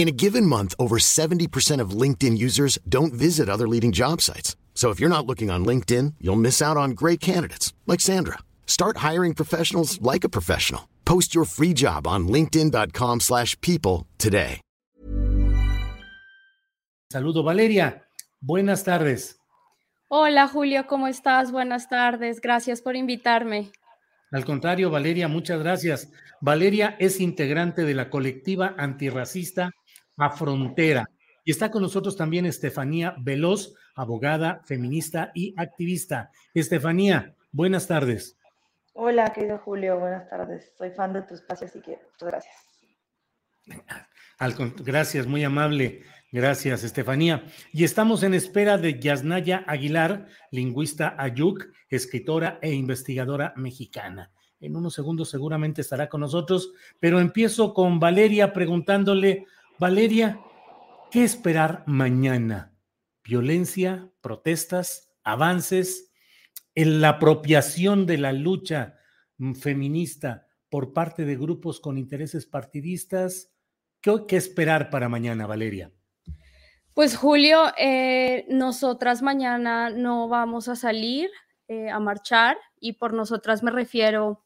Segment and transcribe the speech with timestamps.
[0.00, 4.56] In a given month, over 70% of LinkedIn users don't visit other leading job sites.
[4.72, 8.38] So if you're not looking on LinkedIn, you'll miss out on great candidates like Sandra.
[8.66, 10.88] Start hiring professionals like a professional.
[11.04, 14.62] Post your free job on linkedin.com/people today.
[17.12, 18.06] Saludo Valeria.
[18.40, 19.36] Buenas tardes.
[20.08, 21.52] Hola Julio, ¿cómo estás?
[21.52, 22.40] Buenas tardes.
[22.40, 23.70] Gracias por invitarme.
[24.32, 26.08] Al contrario, Valeria, muchas gracias.
[26.40, 29.72] Valeria es integrante de la colectiva antirracista
[30.20, 31.08] A Frontera.
[31.44, 36.30] Y está con nosotros también Estefanía Veloz, abogada, feminista y activista.
[36.52, 38.36] Estefanía, buenas tardes.
[38.92, 40.72] Hola, querido Julio, buenas tardes.
[40.76, 42.54] Soy fan de tu espacio, así que muchas gracias.
[44.38, 44.54] Al
[44.84, 46.02] gracias, muy amable.
[46.32, 47.44] Gracias, Estefanía.
[47.72, 54.30] Y estamos en espera de Yasnaya Aguilar, lingüista ayuk, escritora e investigadora mexicana.
[54.60, 59.46] En unos segundos seguramente estará con nosotros, pero empiezo con Valeria preguntándole,
[59.80, 60.38] Valeria,
[61.10, 62.76] ¿qué esperar mañana?
[63.24, 66.12] ¿Violencia, protestas, avances,
[66.74, 68.98] en la apropiación de la lucha
[69.38, 73.54] mm, feminista por parte de grupos con intereses partidistas?
[74.02, 75.90] ¿Qué, qué esperar para mañana, Valeria?
[76.92, 81.30] Pues Julio, eh, nosotras mañana no vamos a salir
[81.68, 84.44] eh, a marchar y por nosotras me refiero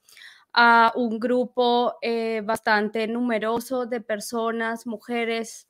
[0.55, 5.69] a un grupo eh, bastante numeroso de personas, mujeres,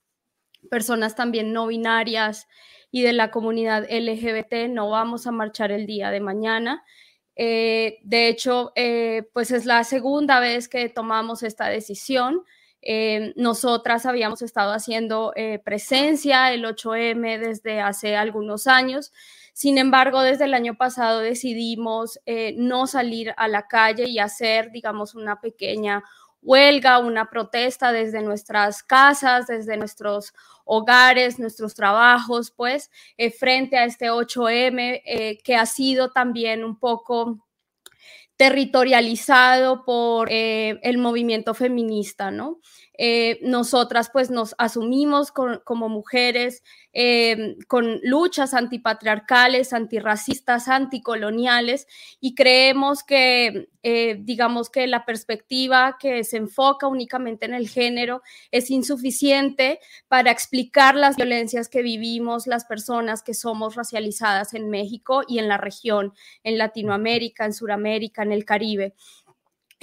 [0.71, 2.47] personas también no binarias
[2.91, 4.69] y de la comunidad LGBT.
[4.69, 6.85] No vamos a marchar el día de mañana.
[7.35, 12.45] Eh, de hecho, eh, pues es la segunda vez que tomamos esta decisión.
[13.37, 15.33] Nosotras habíamos estado haciendo
[15.65, 19.11] presencia el 8M desde hace algunos años.
[19.55, 24.73] Sin embargo, desde el año pasado decidimos eh, no salir a la calle y hacer,
[24.73, 26.03] digamos, una pequeña
[26.43, 33.85] huelga, una protesta desde nuestras casas, desde nuestros hogares, nuestros trabajos, pues, eh, frente a
[33.85, 37.47] este 8M eh, que ha sido también un poco
[38.37, 42.59] territorializado por el movimiento feminista, ¿no?
[42.97, 46.63] Eh, nosotras pues nos asumimos como mujeres
[46.93, 51.89] eh, con luchas antipatriarcales, antirracistas, anticoloniales
[52.21, 58.23] y creemos que eh, digamos que la perspectiva que se enfoca únicamente en el género
[58.53, 65.23] es insuficiente para explicar las violencias que vivimos las personas que somos racializadas en México
[65.27, 68.95] y en la región, en Latinoamérica, en Sudamérica, en el Caribe.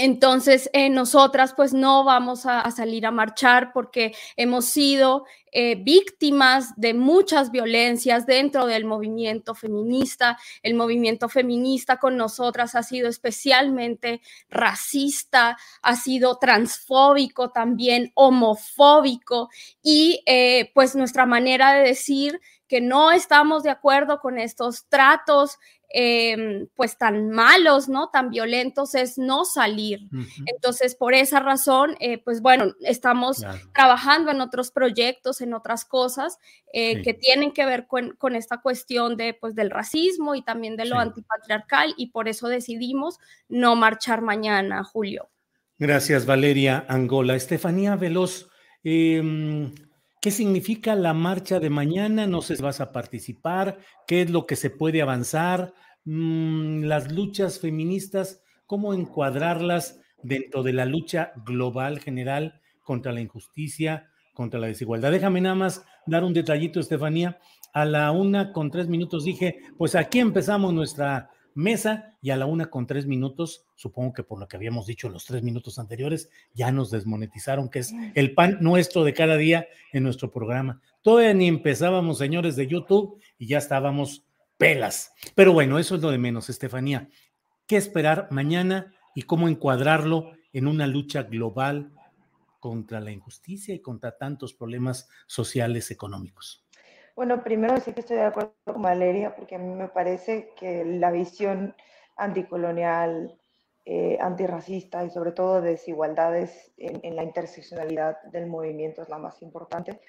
[0.03, 6.73] Entonces, eh, nosotras pues no vamos a, salir a marchar porque hemos sido eh, víctimas
[6.75, 10.39] de muchas violencias dentro del movimiento feminista.
[10.63, 19.49] El movimiento feminista con nosotras ha sido especialmente racista, ha sido transfóbico, también homofóbico
[19.83, 25.59] y eh, pues nuestra manera de decir que no estamos de acuerdo con estos tratos
[25.93, 28.07] eh, pues tan malos, ¿no?
[28.07, 30.07] Tan violentos es no salir.
[30.13, 30.43] Uh -huh.
[30.45, 33.59] Entonces, por esa razón, eh, pues bueno, estamos claro.
[33.73, 36.37] trabajando en otros proyectos, en otras cosas
[36.71, 37.01] eh, sí.
[37.01, 40.85] que tienen que ver con, con, esta cuestión de, pues, del racismo y también de
[40.85, 41.01] lo sí.
[41.01, 43.19] antipatriarcal y por eso decidimos
[43.49, 45.29] no marchar mañana, Julio.
[45.77, 47.35] Gracias, Valeria Angola.
[47.35, 48.47] Estefanía Veloz.
[50.21, 52.27] ¿Qué significa la marcha de mañana?
[52.27, 55.73] No sé si vas a participar, qué es lo que se puede avanzar,
[56.05, 64.11] mm, las luchas feministas, cómo encuadrarlas dentro de la lucha global general contra la injusticia,
[64.35, 65.11] contra la desigualdad.
[65.11, 67.39] Déjame nada más dar un detallito, Estefanía.
[67.73, 72.45] A la una con tres minutos dije, pues aquí empezamos nuestra mesa y a la
[72.45, 75.79] una con tres minutos, supongo que por lo que habíamos dicho en los tres minutos
[75.79, 80.81] anteriores, ya nos desmonetizaron, que es el pan nuestro de cada día en nuestro programa.
[81.01, 84.23] Todavía ni empezábamos, señores de YouTube, y ya estábamos
[84.57, 85.13] pelas.
[85.33, 87.09] Pero bueno, eso es lo de menos, Estefanía.
[87.65, 91.91] ¿Qué esperar mañana y cómo encuadrarlo en una lucha global
[92.59, 96.63] contra la injusticia y contra tantos problemas sociales económicos?
[97.15, 100.85] Bueno, primero sí que estoy de acuerdo con Valeria, porque a mí me parece que
[100.85, 101.75] la visión
[102.15, 103.37] anticolonial,
[103.85, 109.41] eh, antirracista y sobre todo de desigualdades en, la interseccionalidad del movimiento es la más
[109.41, 109.99] importante.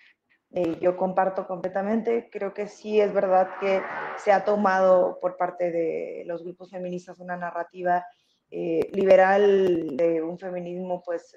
[0.53, 3.81] Eh, yo comparto completamente, creo que sí es verdad que
[4.19, 8.05] se ha tomado por parte de los grupos feministas una narrativa
[8.51, 11.35] eh, liberal de un feminismo pues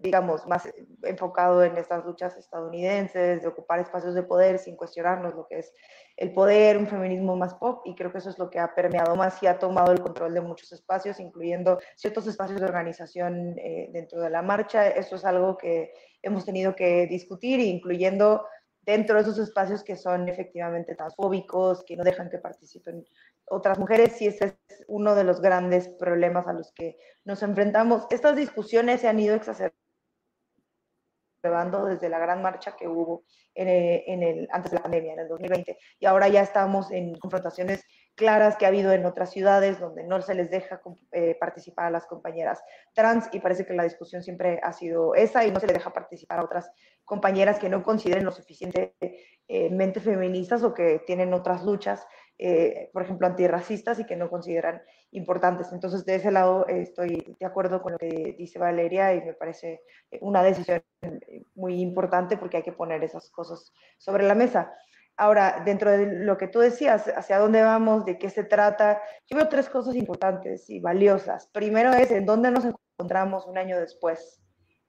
[0.00, 0.68] digamos, más
[1.02, 5.72] enfocado en estas luchas estadounidenses, de ocupar espacios de poder sin cuestionarnos lo que es
[6.16, 9.16] el poder, un feminismo más pop, y creo que eso es lo que ha permeado
[9.16, 13.88] más y ha tomado el control de muchos espacios, incluyendo ciertos espacios de organización eh,
[13.92, 14.88] dentro de la marcha.
[14.88, 15.92] Eso es algo que
[16.22, 18.44] hemos tenido que discutir, incluyendo
[18.82, 23.04] dentro de esos espacios que son efectivamente transfóbicos, que no dejan que participen
[23.46, 28.06] otras mujeres, y ese es uno de los grandes problemas a los que nos enfrentamos.
[28.10, 29.89] Estas discusiones se han ido exacerbando
[31.42, 35.78] desde la gran marcha que hubo en el, antes de la pandemia, en el 2020.
[35.98, 37.84] Y ahora ya estamos en confrontaciones
[38.14, 40.80] claras que ha habido en otras ciudades donde no se les deja
[41.12, 42.62] eh, participar a las compañeras
[42.94, 45.92] trans y parece que la discusión siempre ha sido esa y no se les deja
[45.92, 46.70] participar a otras
[47.04, 52.06] compañeras que no consideren lo suficientemente eh, feministas o que tienen otras luchas
[52.42, 54.80] eh, por ejemplo, antirracistas y que no consideran
[55.12, 55.72] importantes.
[55.72, 59.34] Entonces, de ese lado eh, estoy de acuerdo con lo que dice Valeria y me
[59.34, 60.82] parece eh, una decisión
[61.54, 64.72] muy importante porque hay que poner esas cosas sobre la mesa.
[65.16, 69.36] Ahora, dentro de lo que tú decías, hacia dónde vamos, de qué se trata, yo
[69.36, 71.48] veo tres cosas importantes y valiosas.
[71.48, 74.40] Primero es en dónde nos encontramos un año después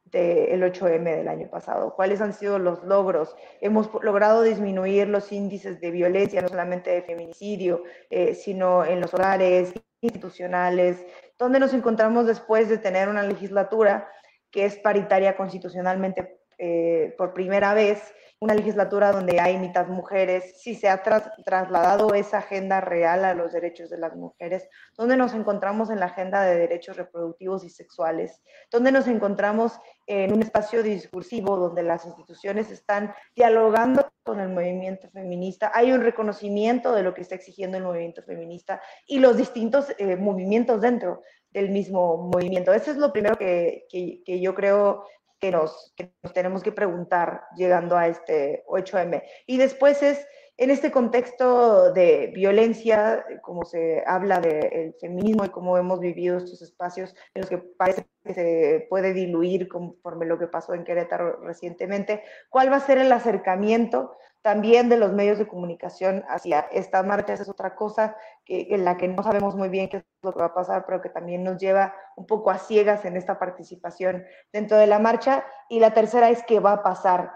[0.06, 3.35] del 8M del año pasado, cuáles han sido los logros.
[3.62, 9.13] Hemos logrado disminuir los índices de violencia, no solamente de feminicidio, eh, sino en los
[9.13, 11.06] hogares institucionales,
[11.38, 14.07] donde nos encontramos después de tener una legislatura
[14.50, 20.73] que es paritaria constitucionalmente eh, por primera vez una legislatura donde hay mitad mujeres, si
[20.73, 24.67] se ha trasladado esa agenda real a los derechos de las mujeres,
[24.97, 28.41] donde nos encontramos en la agenda de derechos reproductivos y sexuales,
[28.71, 35.07] donde nos encontramos en un espacio discursivo donde las instituciones están dialogando con el movimiento
[35.11, 39.94] feminista, hay un reconocimiento de lo que está exigiendo el movimiento feminista y los distintos
[39.99, 41.21] eh, movimientos dentro
[41.51, 42.73] del mismo movimiento.
[42.73, 43.85] Eso es lo primero que,
[44.25, 45.05] yo creo
[45.41, 45.93] que nos,
[46.33, 49.23] tenemos que preguntar llegando a este 8M.
[49.47, 50.25] Y después es,
[50.57, 56.62] en este contexto de violencia, como se habla del feminismo y cómo hemos vivido estos
[56.62, 61.42] espacios en los que parece que se puede diluir conforme lo que pasó en Querétaro
[61.42, 67.04] recientemente, ¿cuál va a ser el acercamiento también de los medios de comunicación hacia esta
[67.04, 67.33] marcha.
[67.33, 70.33] Esa es otra cosa que, en la que no sabemos muy bien qué es lo
[70.33, 73.38] que va a pasar, pero que también nos lleva un poco a ciegas en esta
[73.38, 75.45] participación dentro de la marcha.
[75.69, 77.31] Y la tercera es qué va a pasar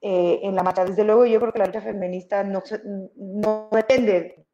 [0.00, 0.84] eh, en la marcha.
[0.84, 2.62] Desde luego, yo creo que la lucha feminista no,
[3.16, 4.46] no depende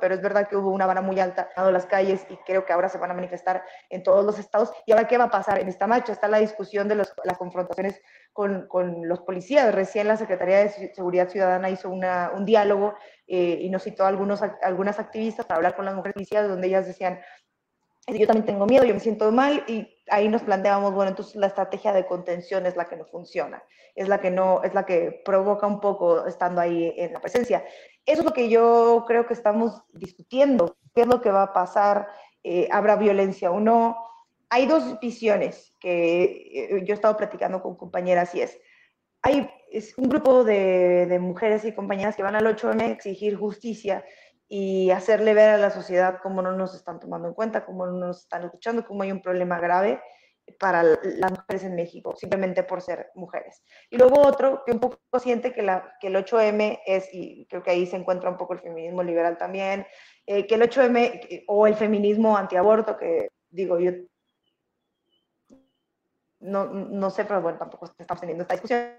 [0.00, 2.72] pero es verdad que hubo una vara muy alta en las calles y creo que
[2.72, 4.72] ahora se van a manifestar en todos los estados.
[4.86, 6.12] ¿Y ahora qué va a pasar en esta marcha?
[6.12, 8.00] Está la discusión de las confrontaciones
[8.32, 9.74] con, con, los policías.
[9.74, 12.94] Recién la Secretaría de Seguridad Ciudadana hizo una, un diálogo
[13.26, 16.68] eh, y nos citó a algunos, algunas activistas para hablar con las mujeres policías, donde
[16.68, 17.20] ellas decían,
[18.06, 21.46] yo también tengo miedo, yo me siento mal y ahí nos planteamos, bueno, entonces la
[21.46, 23.62] estrategia de contención es la que no funciona,
[23.94, 27.64] es la que no, es la que provoca un poco estando ahí en la presencia.
[28.04, 31.52] Eso es lo que yo creo que estamos discutiendo, qué es lo que va a
[31.52, 32.08] pasar,
[32.42, 33.96] eh, habrá violencia o no.
[34.50, 38.60] Hay dos visiones que eh, yo he estado platicando con compañeras y es,
[39.22, 43.36] hay es un grupo de, de mujeres y compañeras que van al 8M a exigir
[43.36, 44.04] justicia
[44.54, 47.92] y hacerle ver a la sociedad cómo no nos están tomando en cuenta, cómo no
[47.92, 49.98] nos están escuchando, cómo hay un problema grave
[50.58, 53.62] para las mujeres en México, simplemente por ser mujeres.
[53.88, 57.62] Y luego otro que un poco siente que, la, que el 8M es, y creo
[57.62, 59.86] que ahí se encuentra un poco el feminismo liberal también,
[60.26, 63.92] eh, que el 8M o el feminismo antiaborto, que digo yo,
[66.40, 68.98] no, no sé, pero bueno, tampoco estamos teniendo esta discusión,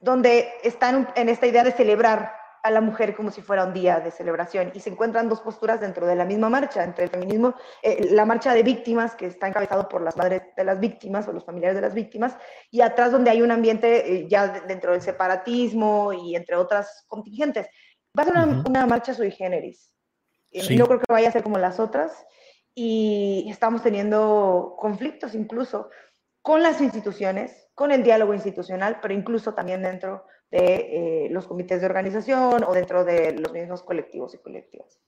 [0.00, 2.30] donde están en esta idea de celebrar
[2.66, 5.80] a la mujer como si fuera un día de celebración y se encuentran dos posturas
[5.80, 9.46] dentro de la misma marcha, entre el feminismo, eh, la marcha de víctimas que está
[9.46, 12.36] encabezado por las madres de las víctimas o los familiares de las víctimas
[12.70, 17.68] y atrás donde hay un ambiente eh, ya dentro del separatismo y entre otras contingentes.
[18.18, 18.34] Va a ser
[18.66, 19.92] una, marcha sui generis.
[20.50, 22.26] Eh, no creo que vaya a ser como las otras
[22.74, 25.88] y estamos teniendo conflictos incluso
[26.42, 31.80] con las instituciones, con el diálogo institucional, pero incluso también dentro de eh, los comités
[31.80, 35.00] de organización o dentro de los mismos colectivos y colectivas.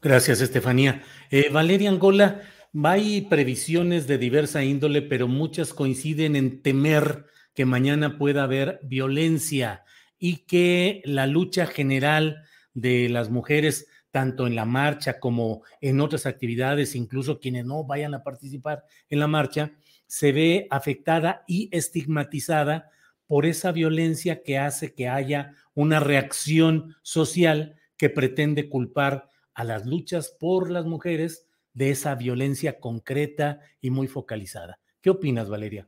[0.00, 1.02] Gracias, Estefanía.
[1.30, 2.42] Eh, Valeria Angola,
[2.84, 9.84] hay previsiones de diversa índole, pero muchas coinciden en temer que mañana pueda haber violencia
[10.18, 16.26] y que la lucha general de las mujeres, tanto en la marcha como en otras
[16.26, 19.72] actividades, incluso quienes no vayan a participar en la marcha,
[20.06, 22.90] se ve afectada y estigmatizada
[23.28, 29.86] por esa violencia que hace que haya una reacción social que pretende culpar a las
[29.86, 34.80] luchas por las mujeres de esa violencia concreta y muy focalizada.
[35.00, 35.86] ¿Qué opinas, Valeria?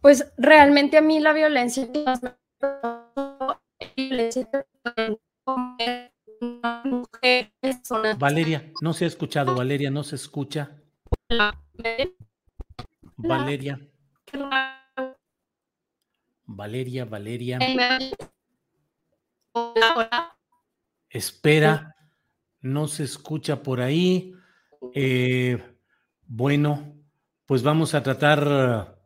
[0.00, 1.88] Pues realmente a mí la violencia
[8.18, 10.76] Valeria, no se ha escuchado, Valeria, no se escucha.
[13.16, 13.80] Valeria.
[16.46, 17.58] Valeria, Valeria.
[21.08, 21.96] Espera,
[22.60, 24.34] no se escucha por ahí.
[24.94, 25.62] Eh,
[26.26, 26.96] bueno,
[27.46, 28.98] pues vamos a tratar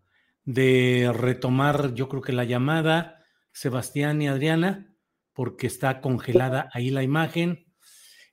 [0.45, 4.95] de retomar, yo creo que la llamada, Sebastián y Adriana,
[5.33, 7.66] porque está congelada ahí la imagen.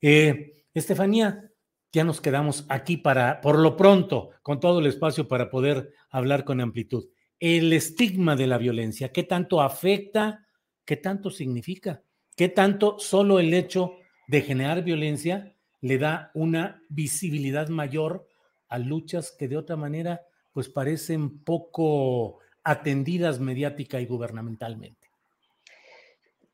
[0.02, 1.52] Eh, Estefanía,
[1.92, 6.46] ya nos quedamos aquí para, por lo pronto, con todo el espacio para poder hablar
[6.46, 7.06] con amplitud
[7.40, 10.48] el estigma de la violencia, qué tanto afecta,
[10.86, 12.02] qué tanto significa,
[12.36, 18.28] qué tanto solo el hecho de generar violencia le da una visibilidad mayor
[18.70, 25.06] a luchas que de otra manera pues parecen poco atendidas mediática y gubernamentalmente.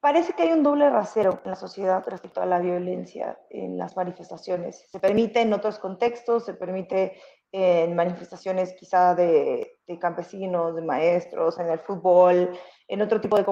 [0.02, 3.96] Parece que hay un doble rasero en la sociedad respecto a la violencia en las
[3.96, 4.88] manifestaciones.
[4.92, 7.22] Se permite en otros contextos, se permite
[7.52, 12.52] en manifestaciones quizá de, campesinos, de maestros, en el fútbol,
[12.88, 13.44] en otro tipo de,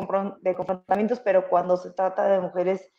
[0.42, 2.92] de confrontamientos, pero cuando se trata de mujeres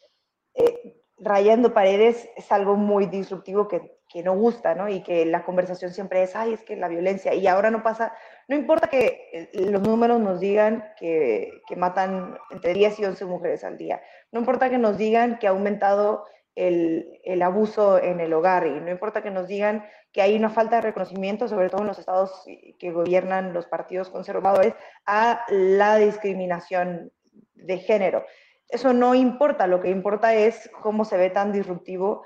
[0.54, 4.88] eh, rayando paredes es algo muy disruptivo que, que, no gusta, ¿no?
[4.88, 8.14] Y que la conversación siempre es, ay, es que la violencia, y ahora no pasa,
[8.48, 13.24] no importa que eh, los números nos digan que, que matan entre 10 y 11
[13.26, 14.00] mujeres al día,
[14.32, 18.80] no importa que nos digan que ha aumentado el, el, abuso en el hogar y
[18.80, 21.98] no importa que nos digan que hay una falta de reconocimiento, sobre todo en los
[21.98, 22.44] estados
[22.78, 24.74] que gobiernan los partidos conservadores,
[25.06, 27.12] a la discriminación
[27.54, 28.24] de género.
[28.68, 32.22] Eso no importa, lo que importa es cómo se ve tan disruptivo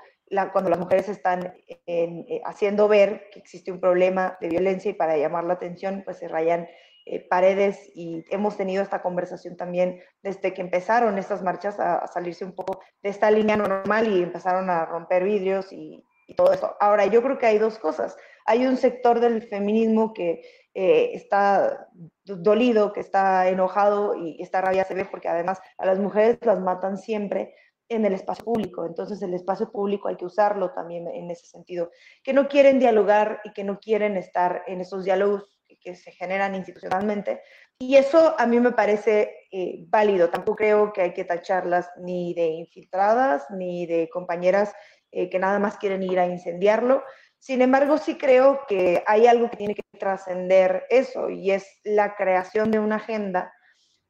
[0.51, 1.53] cuando las mujeres están
[1.85, 6.17] eh, haciendo ver que existe un problema de violencia y para llamar la atención pues
[6.17, 6.67] se rayan
[7.07, 12.43] eh, paredes y hemos tenido esta conversación también desde que empezaron estas marchas a, salirse
[12.43, 16.03] un poco de esta línea normal y empezaron a romper vidrios y,
[16.35, 16.75] todo eso.
[16.79, 18.17] Ahora, yo creo que hay dos cosas.
[18.47, 20.41] Hay un sector del feminismo que
[20.73, 21.87] eh, está
[22.23, 26.59] dolido, que está enojado y esta rabia se ve porque además a las mujeres las
[26.59, 27.53] matan siempre
[27.89, 28.87] en el espacio público.
[28.87, 31.91] Entonces el espacio público hay que usarlo también en ese sentido.
[32.23, 35.54] Que no quieren dialogar y que no quieren estar en esos diálogos
[35.85, 37.41] que se generan institucionalmente.
[37.79, 40.29] Y eso a mí me parece eh, válido.
[40.29, 44.73] Tampoco creo que hay que tacharlas ni de infiltradas, ni de compañeras
[45.11, 47.03] eh, que nada más quieren ir a incendiarlo.
[47.37, 52.15] Sin embargo, sí creo que hay algo que tiene que trascender eso y es la
[52.15, 53.53] creación de una agenda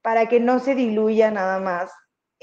[0.01, 1.91] para que no se diluya nada más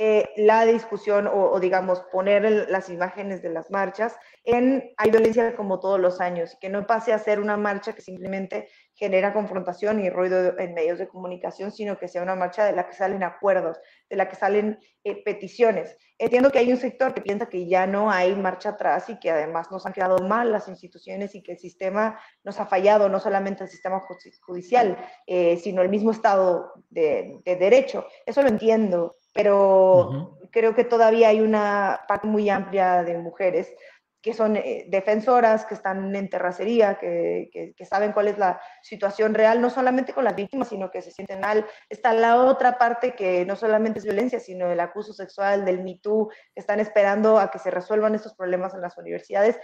[0.04, 5.78] eh, la discusión o, digamos, poner las imágenes de las marchas en hay violencia como
[5.78, 10.10] todos los años que no pase a ser una marcha que simplemente genera confrontación y
[10.10, 13.78] ruido en medios de comunicación, sino que sea una marcha de la que salen acuerdos,
[14.10, 15.96] de la que salen eh, peticiones.
[16.18, 19.30] Entiendo que hay un sector que piensa que ya no hay marcha atrás y que
[19.30, 23.20] además nos han quedado mal las instituciones y que el sistema nos ha fallado, no
[23.20, 24.00] solamente el sistema
[24.40, 24.96] judicial,
[25.28, 28.04] eh, sino el mismo Estado de, de derecho.
[28.26, 33.74] Eso lo entiendo, pero creo que todavía hay una parte muy amplia de mujeres
[34.22, 39.34] que son eh, defensoras, que están en terracería, que, que, saben cuál es la situación
[39.34, 41.66] real, no solamente con las víctimas, sino que se sienten mal.
[41.88, 45.98] Está la otra parte que no solamente es violencia, sino el acuso sexual, del Me
[46.00, 49.58] Too, que están esperando a que se resuelvan estos problemas en las universidades.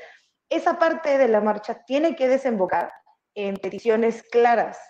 [0.50, 2.90] Esa parte de la marcha tiene que desembocar
[3.34, 4.80] en peticiones claras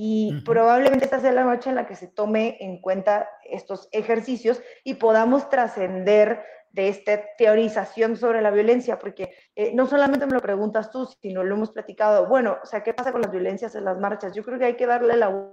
[0.00, 4.62] Y probablemente esta sea la noche en la que se tome en cuenta estos ejercicios
[4.84, 6.40] y podamos trascender
[6.70, 11.42] de esta teorización sobre la violencia, porque eh, no solamente me lo preguntas tú, sino
[11.42, 12.28] lo hemos platicado.
[12.28, 14.32] Bueno, o sea, ¿qué pasa con las violencias en las marchas?
[14.36, 15.50] Yo creo que hay que darle la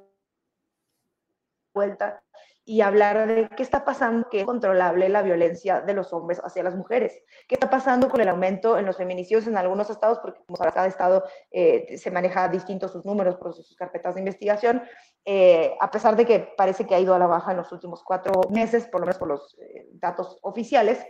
[1.74, 2.22] vuelta
[2.68, 6.64] y hablar de qué está pasando, que es controlable la violencia de los hombres hacia
[6.64, 7.22] las mujeres.
[7.48, 10.18] ¿Qué está pasando con el aumento en los feminicidios en algunos estados?
[10.18, 14.22] Porque como sabes, cada estado eh, se maneja distintos sus números por sus carpetas de
[14.22, 14.82] investigación.
[15.24, 18.04] Eh, a pesar de que parece que ha ido a la baja en los últimos
[18.04, 21.06] cuatro meses, por lo menos por los eh, datos oficiales,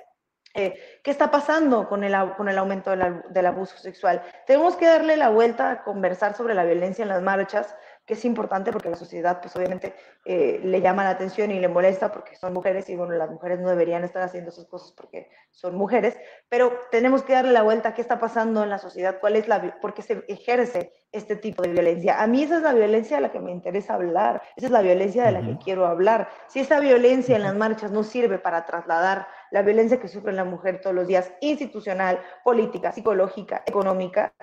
[0.56, 4.24] ¿Qué está pasando con el, con el aumento del abuso sexual?
[4.48, 8.24] Tenemos que darle la vuelta a conversar sobre la violencia en las marchas, que es
[8.26, 9.96] importante porque la sociedad, pues obviamente,
[10.26, 13.60] eh, le llama la atención y le molesta porque son mujeres y bueno, las mujeres
[13.60, 16.16] no deberían estar haciendo esas cosas porque son mujeres,
[16.48, 19.48] pero tenemos que darle la vuelta a qué está pasando en la sociedad, cuál es
[19.48, 22.22] la, por qué se ejerce este tipo de violencia.
[22.22, 24.82] A mí esa es la violencia de la que me interesa hablar, esa es la
[24.82, 26.30] violencia de la que quiero hablar.
[26.48, 30.44] Si esta violencia en las marchas no sirve para trasladar la violencia que sufre la
[30.44, 34.34] mujer todos los días, institucional, política, psicológica, económica,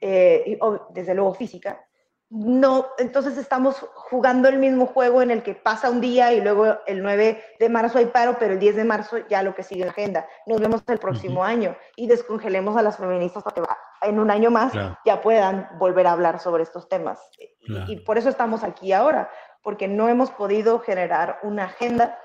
[0.00, 0.58] eh, y,
[0.92, 1.86] desde luego física,
[2.30, 6.78] no, entonces estamos jugando el mismo juego en el que pasa un día y luego
[6.86, 9.80] el 9 de marzo hay paro, pero el 10 de marzo ya lo que sigue
[9.80, 10.28] en la agenda.
[10.46, 13.62] Nos vemos el próximo año y descongelemos a las feministas para que
[14.08, 14.72] en un año más
[15.04, 17.20] ya puedan volver a hablar sobre estos temas.
[17.88, 19.28] Y, por eso estamos aquí ahora,
[19.64, 22.16] porque no hemos podido generar una agenda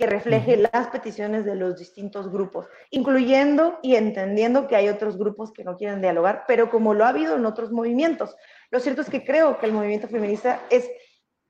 [0.00, 5.52] que refleje las peticiones de los distintos grupos, incluyendo y entendiendo que hay otros grupos
[5.52, 8.34] que no quieren dialogar, pero como lo ha habido en otros movimientos.
[8.70, 10.90] Lo cierto es que creo que el movimiento feminista es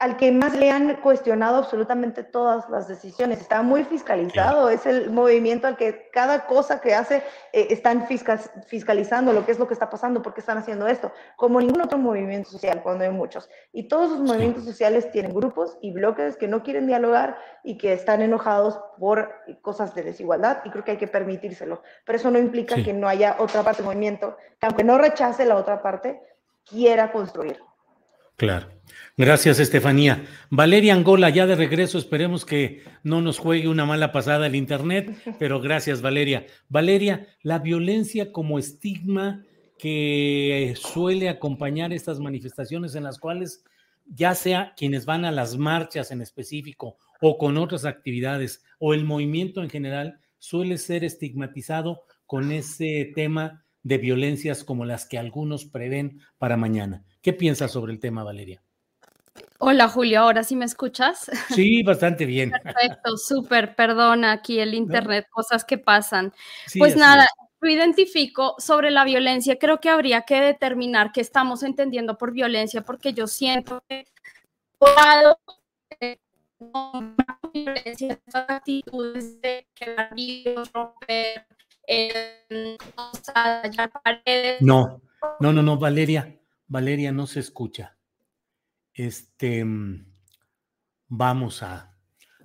[0.01, 3.39] al que más le han cuestionado absolutamente todas las decisiones.
[3.39, 9.35] Está muy fiscalizado, es el movimiento al que cada cosa que hace eh, están fiscalizando
[9.35, 11.99] lo que es lo que está pasando, por qué están haciendo esto, como ningún otro
[11.99, 13.51] movimiento social, cuando hay muchos.
[13.75, 17.93] Y todos los movimientos sociales tienen grupos y bloques que no quieren dialogar y que
[17.93, 19.31] están enojados por
[19.61, 21.83] cosas de desigualdad, y creo que hay que permitírselo.
[22.07, 25.45] Pero eso no implica que no haya otra parte del movimiento, que aunque no rechace
[25.45, 26.23] la otra parte,
[26.65, 27.61] quiera construir.
[28.41, 28.71] Claro.
[29.19, 30.25] Gracias, Estefanía.
[30.49, 35.15] Valeria Angola, ya de regreso, esperemos que no nos juegue una mala pasada el Internet,
[35.39, 36.47] pero gracias, Valeria.
[36.71, 39.45] Valeria, la violencia como estigma
[39.77, 43.63] que suele acompañar estas manifestaciones en las cuales
[44.07, 49.05] ya sea quienes van a las marchas en específico o con otras actividades o el
[49.05, 55.67] movimiento en general, suele ser estigmatizado con ese tema de violencias como las que algunos
[55.67, 57.05] prevén para mañana.
[57.23, 58.63] ¿Qué piensas sobre el tema, Valeria?
[59.59, 61.31] Hola Julio, ¿ahora sí me escuchas?
[61.55, 62.51] Sí, bastante bien.
[62.51, 66.33] Perfecto, súper, perdona aquí el internet, cosas que pasan.
[66.79, 67.27] pues nada,
[67.61, 72.81] yo identifico sobre la violencia, creo que habría que determinar qué estamos entendiendo por violencia,
[72.83, 74.07] porque yo siento que
[77.53, 80.11] violencia, actitudes de quedar
[80.73, 81.47] romper,
[84.61, 85.03] no,
[85.41, 86.40] no, no, no, Valeria,
[86.71, 87.99] Valeria no se escucha.
[88.95, 90.07] Este, mm,
[91.09, 91.99] vamos a,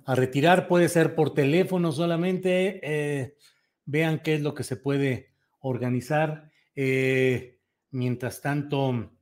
[0.04, 2.80] a retirar, puede ser por teléfono solamente.
[2.82, 3.36] Eh,
[3.84, 6.50] vean qué es lo que se puede organizar.
[6.74, 7.60] Eh,
[7.92, 9.12] mientras tanto,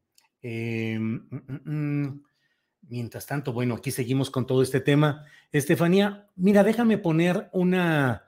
[0.40, 2.24] eh, mm, mm,
[2.88, 5.26] mientras tanto, bueno, aquí seguimos con todo este tema.
[5.52, 8.24] Estefanía, mira, déjame poner una,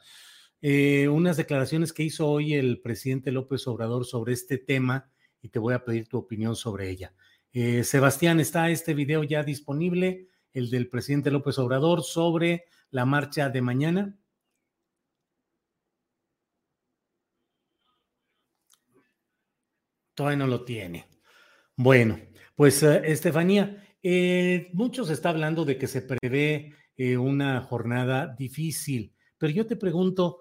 [0.60, 5.10] eh, unas declaraciones que hizo hoy el presidente López Obrador sobre este tema
[5.46, 7.14] y te voy a pedir tu opinión sobre ella.
[7.52, 13.48] Eh, Sebastián, está este video ya disponible, el del presidente López Obrador sobre la marcha
[13.48, 14.18] de mañana.
[20.14, 21.06] Todavía no lo tiene.
[21.76, 22.18] Bueno,
[22.56, 23.84] pues eh, Estefanía,
[24.72, 26.74] muchos está hablando de que se prevé
[27.18, 30.40] una jornada difícil, pero yo te pregunto,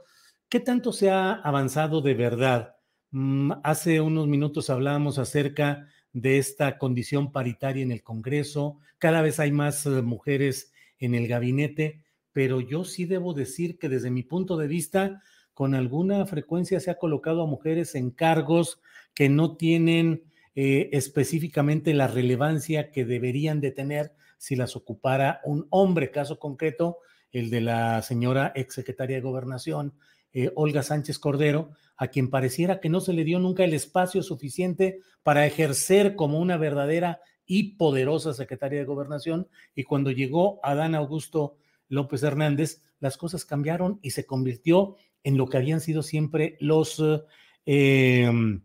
[0.50, 2.75] ¿Qué tanto se ha avanzado de verdad?
[3.18, 9.40] Mm, hace unos minutos hablábamos acerca de esta condición paritaria en el Congreso, cada vez
[9.40, 14.24] hay más eh, mujeres en el gabinete, pero yo sí debo decir que desde mi
[14.24, 15.22] punto de vista,
[15.54, 18.82] con alguna frecuencia se ha colocado a mujeres en cargos
[19.14, 25.68] que no tienen eh, específicamente la relevancia que deberían de tener si las ocupara un
[25.70, 26.98] hombre, caso concreto,
[27.32, 29.94] el de la señora exsecretaria de Gobernación,
[30.36, 34.22] eh, Olga Sánchez Cordero, a quien pareciera que no se le dio nunca el espacio
[34.22, 39.48] suficiente para ejercer como una verdadera y poderosa secretaria de gobernación.
[39.76, 41.56] Y cuando llegó Adán Augusto
[41.88, 47.02] López Hernández, las cosas cambiaron y se convirtió en lo que habían sido siempre los,
[47.66, 48.62] em,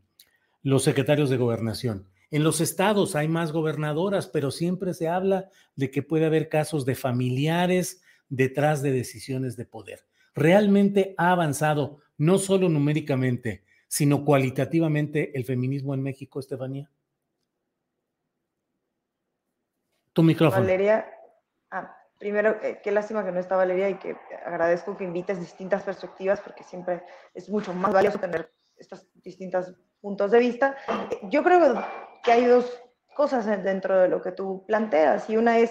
[0.62, 2.08] los secretarios de gobernación.
[2.32, 6.84] En los estados hay más gobernadoras, pero siempre se habla de que puede haber casos
[6.84, 10.09] de familiares detrás de decisiones de poder.
[10.34, 16.90] ¿Realmente ha avanzado no solo numéricamente, sino cualitativamente el feminismo en México, Estefanía?
[20.12, 20.62] Tu micrófono.
[20.62, 21.10] Valeria,
[21.70, 25.82] ah, primero, eh, qué lástima que no está Valeria y que agradezco que invites distintas
[25.82, 27.02] perspectivas porque siempre
[27.34, 30.76] es mucho más valioso tener estos distintos puntos de vista.
[31.24, 31.82] Yo creo
[32.22, 32.80] que hay dos
[33.14, 35.70] cosas dentro de lo que tú planteas y una es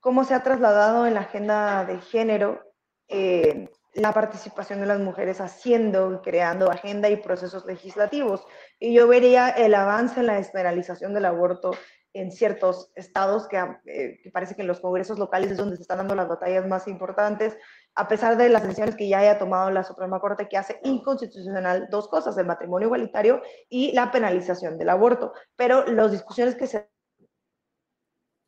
[0.00, 2.62] cómo se ha trasladado en la agenda de género
[3.08, 8.44] eh, la participación de las mujeres haciendo y creando agenda y procesos legislativos.
[8.78, 11.72] Y yo vería el avance en la despenalización del aborto
[12.14, 13.48] en ciertos estados,
[13.86, 16.66] eh, que, parece que en los congresos locales es donde se están dando las batallas
[16.66, 17.56] más importantes,
[17.96, 21.88] a pesar de las decisiones que ya haya tomado la Suprema Corte, que hace inconstitucional
[21.90, 25.32] dos cosas, el matrimonio igualitario y la penalización del aborto.
[25.56, 26.88] Pero las discusiones que se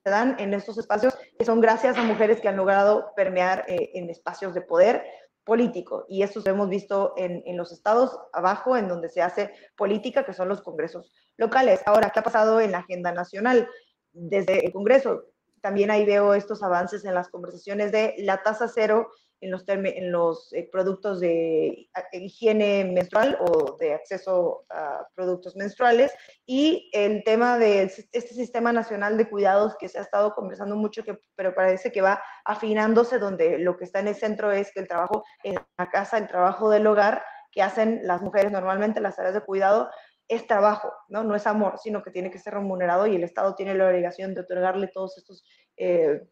[0.04, 4.08] dan en estos espacios que son gracias a mujeres que han logrado permear eh, en
[4.08, 5.04] espacios de poder,
[5.46, 6.04] político.
[6.08, 10.26] Y eso lo hemos visto en, en, los estados abajo, en donde se hace política,
[10.26, 11.80] que son los congresos locales.
[11.86, 13.68] Ahora, ¿qué ha pasado en la agenda nacional?
[14.12, 15.22] Desde el Congreso,
[15.62, 19.08] también ahí veo estos avances en las conversaciones de la tasa cero
[19.40, 26.12] en los, en los eh, productos de higiene menstrual o de acceso a productos menstruales
[26.46, 31.04] y el tema de este sistema nacional de cuidados que se ha estado conversando mucho,
[31.04, 34.80] que, pero parece que va afinándose donde lo que está en el centro es que
[34.80, 37.22] el trabajo en la casa, el trabajo del hogar
[37.52, 39.90] que hacen las mujeres normalmente, las áreas de cuidado,
[40.28, 41.22] es trabajo, ¿no?
[41.22, 44.34] no es amor, sino que tiene que ser remunerado y el Estado tiene la obligación
[44.34, 45.44] de otorgarle todos estos
[45.76, 46.22] eh,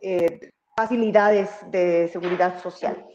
[0.00, 3.06] eh, facilidades de seguridad social.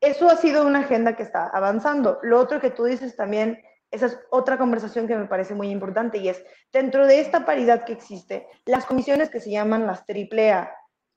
[0.00, 2.18] Eso ha sido una agenda que está avanzando.
[2.22, 6.18] Lo otro que tú dices también, esa es otra conversación que me parece muy importante
[6.18, 10.70] y es, dentro de esta paridad que existe, las comisiones que se llaman las AAA,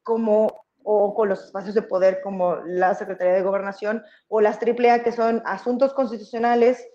[0.04, 5.04] como o con los espacios de poder como la Secretaría de Gobernación o las AAA
[5.04, 6.88] que son asuntos constitucionales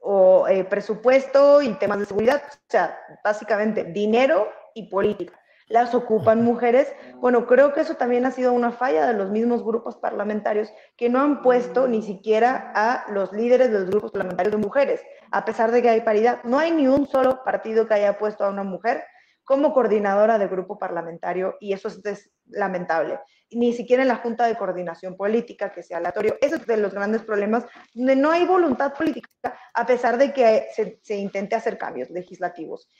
[0.00, 6.42] o eh, presupuesto y temas de seguridad, o sea, básicamente dinero y política las ocupan
[6.42, 6.92] mujeres.
[7.16, 11.08] Bueno, creo que eso también ha sido una falla de los mismos grupos parlamentarios que
[11.08, 15.44] no han puesto ni siquiera a los líderes de los grupos parlamentarios de mujeres, a
[15.44, 16.42] pesar de que hay paridad.
[16.44, 19.04] No hay ni un solo partido que haya puesto a una mujer
[19.44, 23.18] como coordinadora de grupo parlamentario y eso es lamentable.
[23.50, 26.36] Ni siquiera en la Junta de Coordinación Política, que sea aleatorio.
[26.42, 29.30] Ese es de los grandes problemas, donde no hay voluntad política,
[29.72, 32.90] a pesar de que se, se intente hacer cambios legislativos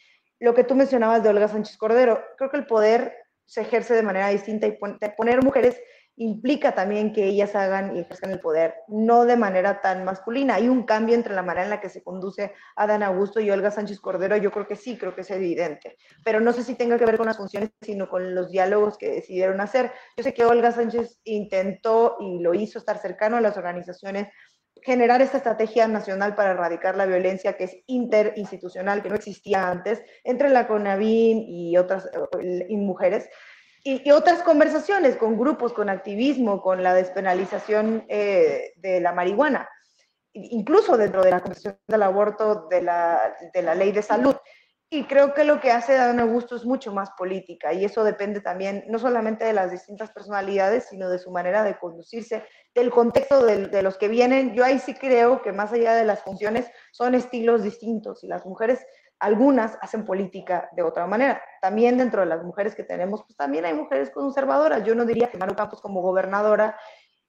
[0.40, 4.03] lo que tú mencionabas de Olga Sánchez Cordero, creo que el poder se ejerce de
[4.03, 4.79] manera distinta y
[5.16, 5.81] poner mujeres
[6.18, 10.57] implica también que ellas hagan y ejerzan el poder, no de manera tan masculina.
[10.57, 13.70] Hay un cambio entre la manera en la que se conduce Adán Augusto y Olga
[13.70, 16.98] Sánchez Cordero, yo creo que sí, creo que es evidente, pero no sé si tenga
[16.98, 19.92] que ver con las funciones, sino con los diálogos que decidieron hacer.
[20.16, 24.29] Yo sé que Olga Sánchez intentó y lo hizo estar cercano a las organizaciones
[24.83, 30.03] generar esta estrategia nacional para erradicar la violencia que es interinstitucional, que no existía antes,
[30.25, 32.09] entre la CONAVIN y otras
[32.71, 33.29] mujeres,
[33.85, 39.69] y, otras conversaciones con grupos, con activismo, con la despenalización eh, de la marihuana,
[40.33, 44.37] incluso dentro de la Comisión del Aborto de la, de la Ley de Salud.
[44.90, 48.40] Y creo que lo que hace Dan Augusto es mucho más política y eso depende
[48.40, 52.42] también no solamente de las distintas personalidades, sino de su manera de conducirse,
[52.74, 54.55] del contexto de, de, los que vienen.
[54.55, 58.46] Yo ahí sí creo que más allá de las funciones son estilos distintos y las
[58.46, 58.87] mujeres,
[59.18, 61.42] algunas hacen política de otra manera.
[61.61, 64.85] También dentro de las mujeres que tenemos, pues también hay mujeres conservadoras.
[64.85, 66.79] Yo no diría que Maru Campos como gobernadora...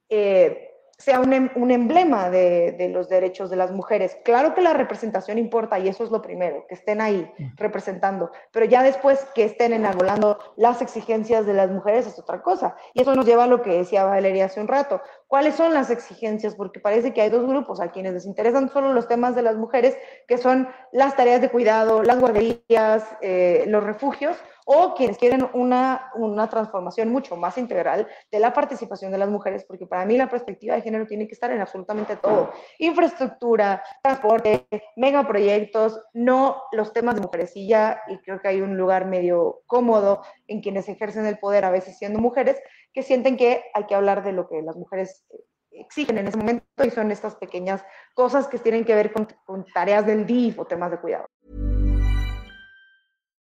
[0.08, 0.66] Eh,
[1.00, 4.18] sea un, em, un emblema de, de, los derechos de las mujeres.
[4.26, 8.66] Claro que la representación importa y eso es lo primero, que estén ahí representando, pero
[8.66, 12.76] ya después que estén enarbolando las exigencias de las mujeres es otra cosa.
[12.94, 15.02] Y eso nos lleva a lo que decía Valeria hace un rato.
[15.28, 16.56] ¿Cuáles son las exigencias?
[16.56, 19.56] Porque parece que hay dos grupos a quienes les interesan solo los temas de las
[19.56, 24.36] mujeres, que son las tareas de cuidado, las guarderías, eh, los refugios,
[24.72, 29.66] o quienes quieren una, una transformación mucho más integral de la participación de las mujeres,
[29.66, 32.52] porque para mí la perspectiva de género tiene que estar en absolutamente todo.
[32.78, 37.52] Infraestructura, transporte, megaproyectos, no los temas de mujeres.
[37.56, 41.66] Y ya, y creo que hay un lugar medio cómodo en quienes ejercen el poder,
[41.66, 42.62] a veces siendo mujeres,
[42.94, 45.26] que sienten que hay que hablar de lo que las mujeres
[45.72, 49.66] exigen en ese momento y son estas pequeñas cosas que tienen que ver con, con
[49.74, 51.26] tareas del DIF o temas de cuidado.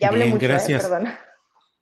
[0.00, 0.48] Ya hablé Bien, mucho, ¿eh?
[0.48, 0.82] gracias.
[0.86, 1.08] perdón.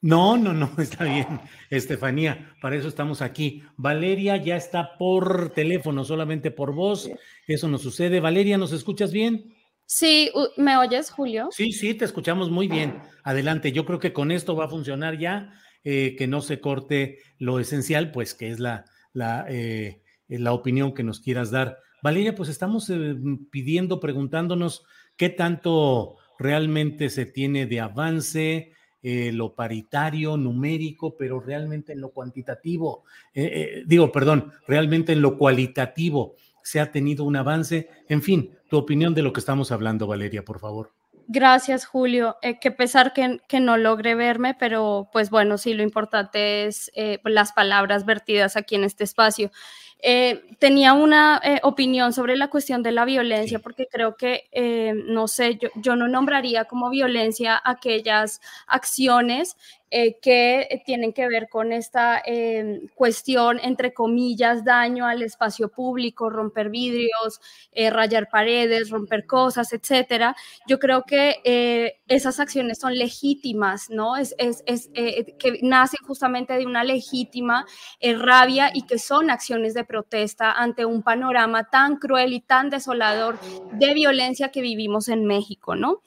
[0.01, 3.63] No, no, no, está bien, Estefanía, para eso estamos aquí.
[3.77, 7.11] Valeria ya está por teléfono, solamente por voz.
[7.47, 8.21] Eso nos sucede.
[8.21, 9.55] Valeria, ¿nos escuchas bien?
[9.87, 11.49] Sí, ¿me oyes, Julio?
[11.51, 13.01] Sí, sí, te escuchamos muy bien.
[13.23, 15.53] Adelante, yo creo que con esto va a funcionar ya,
[15.85, 20.93] eh, que no se corte lo esencial, pues que es la, la, eh, la opinión
[20.93, 21.79] que nos quieras dar.
[22.03, 23.15] Valeria, pues estamos eh,
[23.51, 24.85] pidiendo, preguntándonos
[25.17, 28.73] qué tanto realmente se tiene de avance,
[29.09, 35.23] eh, lo paritario, numérico, pero realmente en lo cuantitativo, eh, eh, digo, perdón, realmente en
[35.23, 37.89] lo cualitativo se ha tenido un avance.
[38.09, 40.93] En fin, tu opinión de lo que estamos hablando, Valeria, por favor.
[41.29, 42.37] Gracias, Julio.
[42.61, 46.91] Qué pesar que, que no logre verme, pero pues bueno, sí, lo importante es
[47.23, 49.53] las palabras vertidas aquí en este espacio.
[50.01, 54.93] Eh, tenía una eh, opinión sobre la cuestión de la violencia, porque creo que, eh,
[55.07, 59.57] no sé, yo, yo no nombraría como violencia aquellas acciones
[59.89, 66.29] eh, que tienen que ver con esta eh, cuestión, entre comillas, daño al espacio público,
[66.29, 70.35] romper vidrios, eh, rayar paredes, romper cosas, etcétera.
[70.67, 74.17] Yo creo que esas acciones son legítimas, ¿no?
[74.17, 77.65] Es, que nacen justamente de una legítima
[78.03, 83.39] rabia y que son acciones de protesta ante un panorama tan cruel y tan desolador
[83.73, 86.03] de violencia que vivimos en México, ¿no?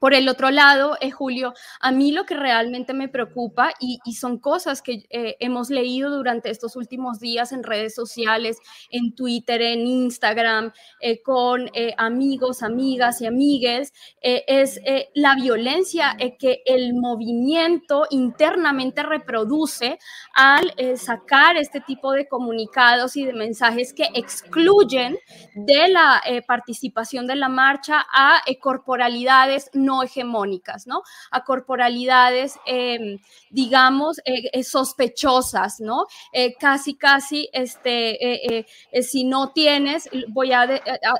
[0.00, 4.38] Por el otro lado, eh, Julio, a mí lo que realmente me preocupa y, son
[4.38, 8.58] cosas que eh, hemos leído durante estos últimos días en redes sociales,
[8.90, 14.80] en Twitter, en Instagram, eh, con eh, amigos, amigas y amigues, es
[15.14, 19.98] la violencia que el movimiento internamente reproduce
[20.34, 25.16] al sacar este tipo de comunicados y de mensajes que excluyen
[25.54, 31.02] de la participación de la marcha a corporalidades no hegemónicas, ¿no?
[31.30, 33.18] A corporalidades, eh,
[33.50, 36.06] digamos, eh, eh, sospechosas, ¿no?
[36.32, 38.66] Eh, casi, casi, este,
[39.02, 40.68] si no tienes, voy a, a,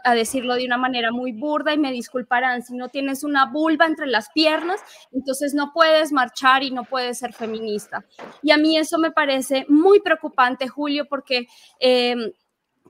[0.04, 3.86] a, decirlo de una manera muy burda y me disculparán, si no tienes una vulva
[3.86, 4.80] entre las piernas,
[5.12, 8.04] entonces no puedes marchar y no puedes ser feminista.
[8.42, 11.46] Y a mí eso me parece muy preocupante, Julio, porque...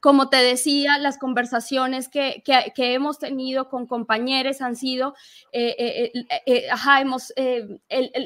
[0.01, 5.15] Como te decía, las conversaciones que, que, hemos tenido con compañeros han sido,
[5.53, 7.33] eh, eh, eh, ajá, hemos,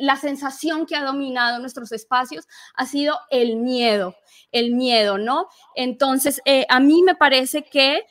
[0.01, 4.17] la sensación que ha dominado nuestros espacios ha sido el miedo,
[4.51, 5.49] el miedo, ¿no?
[5.75, 8.05] Entonces, a mí me parece que,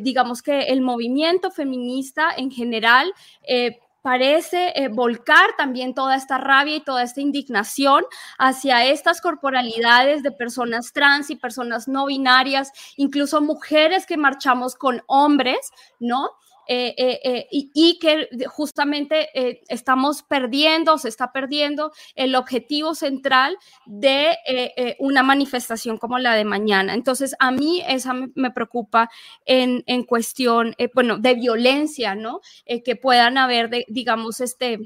[0.00, 3.12] digamos que el movimiento feminista en general,
[4.02, 8.04] parece eh, volcar también toda esta rabia y toda esta indignación
[8.38, 15.02] hacia estas corporalidades de personas trans y personas no binarias, incluso mujeres que marchamos con
[15.06, 16.30] hombres, ¿no?
[16.68, 19.28] Eh, eh, eh, y, que justamente
[19.68, 24.36] estamos perdiendo, se está perdiendo el objetivo central de
[24.98, 26.94] una manifestación como la de mañana.
[26.94, 29.10] Entonces, a mí esa me, preocupa
[29.44, 32.40] en, en cuestión, bueno, de violencia, ¿no?
[32.84, 34.78] Que puedan haber, digamos, este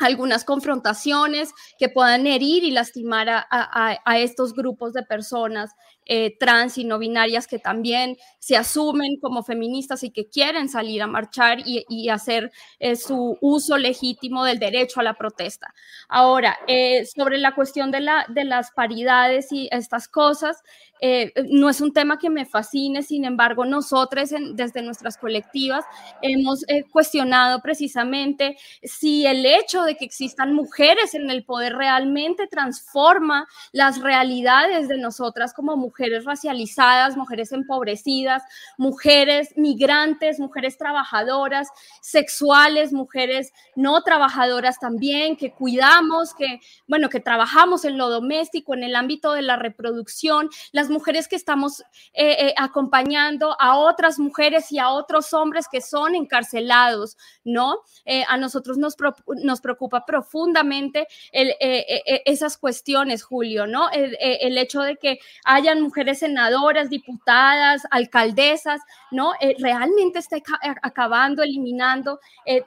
[0.00, 5.72] algunas confrontaciones que puedan herir y lastimar a estos grupos de personas
[6.08, 11.02] eh, trans y no binarias que también se asumen como feministas y que quieren salir
[11.02, 15.74] a marchar y, y hacer eh, su uso legítimo del derecho a la protesta.
[16.08, 20.62] Ahora, eh, sobre la cuestión de, la, de, las paridades y estas cosas,
[21.00, 25.84] eh, no es un tema que me fascine, sin embargo, nosotros en, desde nuestras colectivas
[26.22, 32.46] hemos eh, cuestionado precisamente si el hecho de que existan mujeres en el poder realmente
[32.48, 38.42] transforma las realidades de nosotras como mujeres racializadas, mujeres empobrecidas,
[38.76, 41.68] mujeres migrantes, mujeres trabajadoras,
[42.00, 48.84] sexuales, mujeres no trabajadoras también, que cuidamos, que, bueno, que trabajamos en lo doméstico, en
[48.84, 51.80] el ámbito de la reproducción, las mujeres que estamos
[52.12, 57.80] eh, eh, acompañando a otras mujeres y a otros hombres que son encarcelados, ¿no?
[58.04, 58.96] Eh, a nosotros nos,
[59.42, 63.90] nos preocupa profundamente esas cuestiones, Julio, ¿no?
[63.90, 69.32] El, hecho de que hayan mujeres senadoras, diputadas, alcaldesas, ¿no?
[69.58, 70.36] realmente está
[70.82, 72.20] acabando, eliminando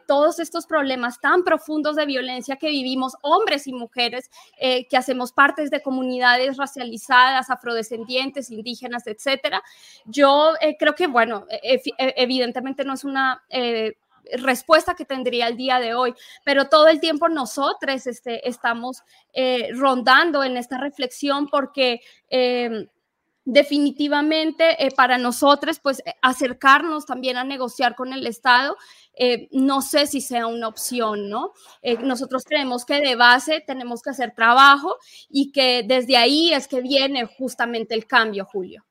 [0.07, 4.29] todos estos problemas tan profundos de violencia que vivimos hombres y mujeres
[4.59, 9.63] que hacemos parte de comunidades racializadas, afrodescendientes, indígenas, etcétera.
[10.05, 13.93] Yo eh, creo que, bueno, e, e, evidentemente no es una eh,
[14.33, 19.03] respuesta que tendría el día de hoy, pero todo el tiempo nosotros este, estamos
[19.33, 22.01] eh, rondando en esta reflexión porque
[23.43, 28.77] definitivamente para nosotros, pues acercarnos también a negociar con el Estado,
[29.51, 31.53] no sé si sea una opción, ¿no?
[32.03, 34.95] nosotros creemos que de base tenemos que hacer trabajo
[35.29, 38.85] y que desde ahí es que viene justamente el cambio, Julio.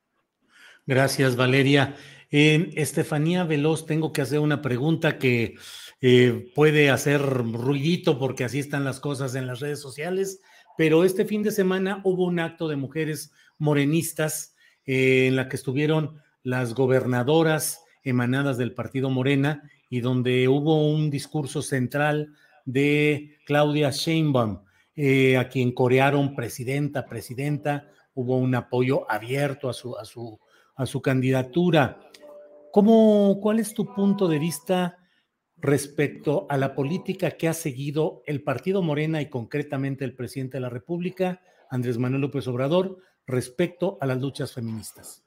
[0.86, 1.94] Gracias, Valeria.
[2.30, 5.56] Estefanía Veloz, tengo que hacer una pregunta que
[6.00, 10.40] eh, puede hacer ruidito porque así están las cosas en las redes sociales,
[10.78, 15.57] pero este fin de semana hubo un acto de mujeres morenistas eh, en la que
[15.57, 23.90] estuvieron las gobernadoras emanadas del partido Morena y donde hubo un discurso central de Claudia
[23.90, 24.64] Sheinbaum,
[24.96, 30.40] eh, a quien corearon presidenta, presidenta, hubo un apoyo abierto a su, a su
[30.81, 32.01] a su candidatura.
[32.73, 34.96] ¿Cómo, ¿Cuál es tu punto de vista
[35.59, 40.62] respecto a la política que ha seguido el Partido Morena y concretamente el presidente de
[40.62, 42.96] la República, Andrés Manuel López Obrador,
[43.31, 45.25] respecto a las luchas feministas?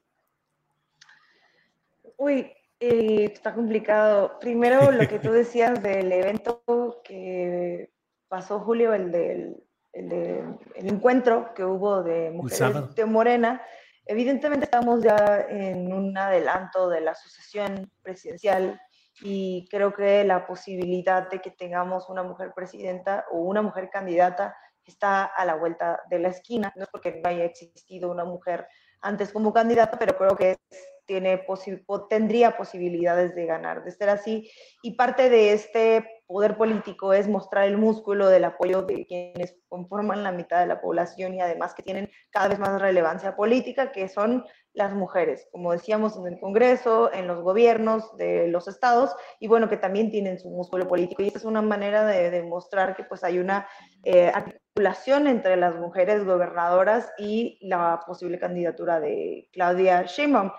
[2.18, 4.38] Uy, eh, está complicado.
[4.40, 7.92] Primero, lo que tú decías del evento que
[8.28, 9.64] pasó Julio, el del
[9.94, 13.62] el, encuentro que hubo de mujeres de Morena,
[14.06, 18.82] Evidentemente estamos ya en un adelanto de la sucesión presidencial
[19.22, 24.58] y creo que la posibilidad de que tengamos una mujer presidenta o una mujer candidata
[24.86, 26.74] está a la vuelta de la esquina.
[26.76, 28.68] No es porque no haya existido una mujer
[29.02, 30.58] antes como candidata, pero creo que
[31.06, 31.46] tiene
[32.10, 34.50] tendría posibilidades de ganar, de ser así.
[34.82, 40.24] Y parte de este poder político es mostrar el músculo del apoyo de quienes conforman
[40.24, 44.08] la mitad de la población y además que tienen cada vez más relevancia política, que
[44.08, 49.48] son las mujeres, como decíamos en el Congreso, en los gobiernos de los estados, y
[49.48, 51.22] bueno, que también tienen su músculo político.
[51.22, 53.68] Y esta es una manera de demostrar que pues hay una
[54.04, 60.52] eh, articulación entre las mujeres gobernadoras y la posible candidatura de Claudia Sheinbaum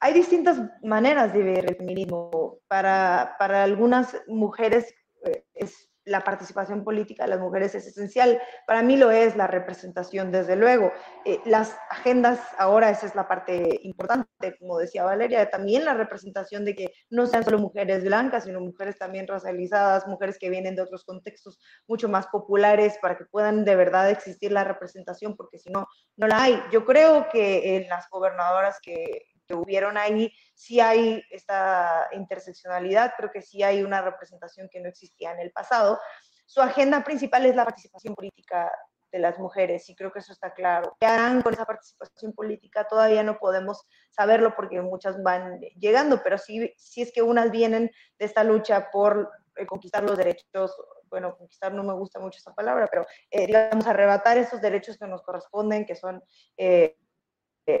[0.00, 2.58] hay distintas maneras de ver el feminismo.
[2.68, 4.94] Para, para algunas mujeres
[5.24, 8.40] eh, es la participación política de las mujeres es esencial.
[8.66, 10.92] Para mí lo es la representación, desde luego.
[11.24, 16.64] Eh, las agendas, ahora esa es la parte importante, como decía Valeria, también la representación
[16.64, 20.82] de que no sean solo mujeres blancas, sino mujeres también racializadas, mujeres que vienen de
[20.82, 25.70] otros contextos mucho más populares para que puedan de verdad existir la representación, porque si
[25.70, 25.86] no,
[26.16, 26.62] no la hay.
[26.72, 33.32] Yo creo que en las gobernadoras que, que hubieron ahí, sí hay esta interseccionalidad, creo
[33.32, 35.98] que sí hay una representación que no existía en el pasado.
[36.46, 38.70] Su agenda principal es la participación política
[39.10, 40.96] de las mujeres y creo que eso está claro.
[41.00, 42.86] ¿Qué harán con esa participación política?
[42.86, 47.90] Todavía no podemos saberlo porque muchas van llegando, pero sí, sí es que unas vienen
[48.18, 50.72] de esta lucha por eh, conquistar los derechos,
[51.08, 55.08] bueno, conquistar no me gusta mucho esa palabra, pero eh, digamos arrebatar esos derechos que
[55.08, 56.22] nos corresponden, que son
[56.56, 56.96] eh,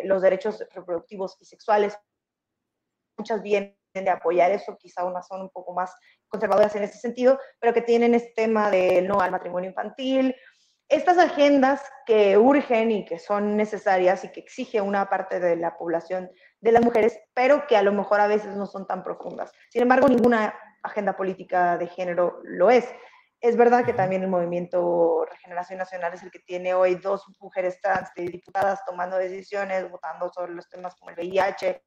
[0.04, 1.98] los derechos reproductivos y sexuales.
[3.16, 5.94] Muchas vienen de apoyar eso, quizá unas son un poco más
[6.28, 10.34] conservadoras en ese sentido, pero que tienen este tema de no al matrimonio infantil.
[10.88, 15.76] Estas agendas que urgen y que son necesarias y que exige una parte de la
[15.76, 19.52] población de las mujeres, pero que a lo mejor a veces no son tan profundas.
[19.68, 22.92] Sin embargo, ninguna agenda política de género lo es.
[23.40, 27.80] Es verdad que también el movimiento Regeneración Nacional es el que tiene hoy dos mujeres
[27.80, 31.82] trans diputadas tomando decisiones, votando sobre los temas como el VIH,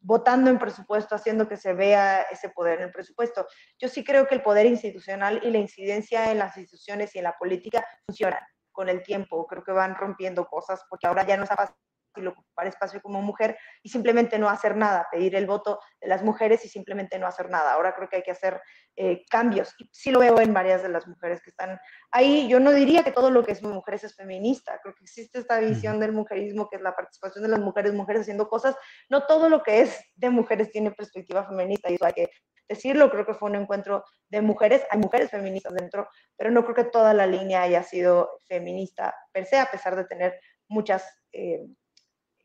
[0.00, 3.46] votando en presupuesto, haciendo que se vea ese poder en el presupuesto.
[3.78, 7.24] Yo sí creo que el poder institucional y la incidencia en las instituciones y en
[7.24, 9.46] la política funcionan con el tiempo.
[9.46, 11.74] Creo que van rompiendo cosas porque ahora ya no es fácil
[12.14, 16.64] ocupar espacio como mujer y simplemente no hacer nada, pedir el voto de las mujeres
[16.64, 17.74] y simplemente no hacer nada.
[17.74, 18.60] Ahora creo que hay que hacer
[18.96, 19.74] eh, cambios.
[19.78, 21.78] Y sí lo veo en varias de las mujeres que están
[22.10, 22.48] ahí.
[22.48, 24.80] Yo no diría que todo lo que es mujeres es feminista.
[24.82, 28.22] Creo que existe esta visión del mujerismo que es la participación de las mujeres, mujeres
[28.22, 28.76] haciendo cosas.
[29.08, 32.30] No todo lo que es de mujeres tiene perspectiva feminista y eso hay que
[32.68, 33.10] decirlo.
[33.10, 34.84] Creo que fue un encuentro de mujeres.
[34.90, 39.46] Hay mujeres feministas dentro, pero no creo que toda la línea haya sido feminista per
[39.46, 41.04] se, a pesar de tener muchas...
[41.32, 41.66] Eh,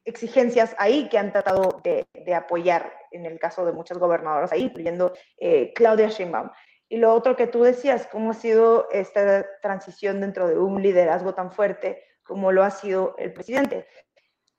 [0.06, 5.14] exigencias ahí que han tratado de, apoyar en el caso de muchas gobernadoras ahí, incluyendo
[5.38, 6.50] eh, Claudia Sheinbaum.
[6.90, 11.34] Y lo otro que tú decías, cómo ha sido esta transición dentro de un liderazgo
[11.34, 13.88] tan fuerte como lo ha sido el presidente.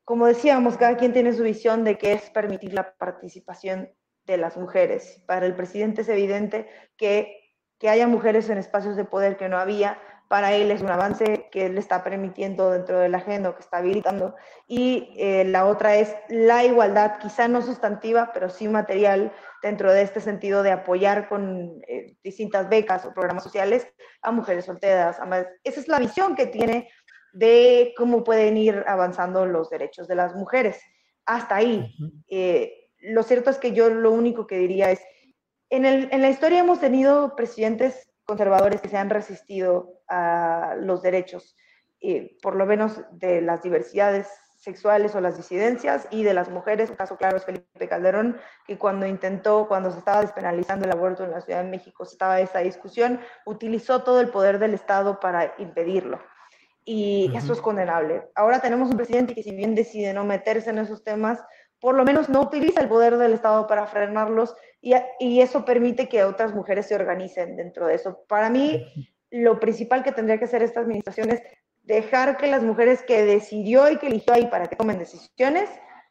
[0.05, 3.91] Como decíamos, cada quien tiene su visión de qué es permitir la participación
[4.25, 5.23] de las mujeres.
[5.27, 9.59] Para el presidente es evidente que, que haya mujeres en espacios de poder que no
[9.59, 13.61] había, para él es un avance que él está permitiendo dentro de la agenda, que
[13.61, 14.35] está habilitando.
[14.67, 19.33] Y eh, la otra es la igualdad, quizá no sustantiva, pero sí material,
[19.63, 23.87] dentro de este sentido de apoyar con eh, distintas becas o programas sociales
[24.21, 25.19] a mujeres solteras.
[25.63, 26.89] Esa es la visión que tiene
[27.33, 30.81] de cómo pueden ir avanzando los derechos de las mujeres.
[31.25, 31.95] Hasta ahí.
[32.29, 35.01] Eh, lo cierto es que yo lo único que diría es,
[35.71, 41.03] en, el, en la historia hemos tenido presidentes conservadores que se han resistido a los
[41.03, 41.57] derechos,
[42.01, 46.89] eh, por lo menos de las diversidades sexuales o las disidencias y de las mujeres.
[46.89, 51.23] Un caso claro es Felipe Calderón, que cuando intentó, cuando se estaba despenalizando el aborto
[51.23, 55.55] en la Ciudad de México, estaba esa discusión, utilizó todo el poder del Estado para
[55.59, 56.19] impedirlo.
[56.87, 58.29] Y eso es condenable.
[58.35, 61.43] Ahora tenemos un presidente que si bien decide no meterse en esos temas,
[61.85, 64.95] por lo menos no utiliza el poder del Estado para frenarlos y,
[65.43, 68.25] eso permite que otras mujeres se organicen dentro de eso.
[68.27, 68.91] Para mí,
[69.29, 71.43] lo principal que tendría que hacer esta administración es
[71.83, 75.69] dejar que las mujeres que decidió y que eligió ahí para que tomen decisiones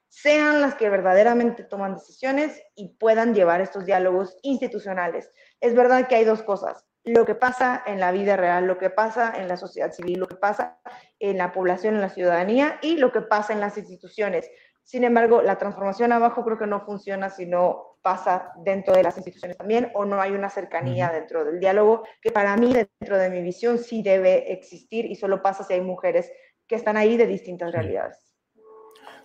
[0.10, 5.32] sean las que verdaderamente toman decisiones y puedan llevar estos diálogos institucionales.
[5.60, 8.90] Es verdad que hay dos cosas, lo que pasa en la vida real, lo que
[8.90, 10.80] pasa en la sociedad civil, lo que pasa
[11.20, 14.50] en la población, en la ciudadanía y lo que pasa en las instituciones.
[14.84, 19.16] Sin embargo, la transformación abajo creo que no funciona si no pasa dentro de las
[19.18, 23.30] instituciones también o no hay una cercanía dentro del diálogo, que para mí, dentro de
[23.30, 26.30] mi visión, sí debe existir y solo pasa si hay mujeres
[26.68, 28.36] que están ahí de distintas realidades.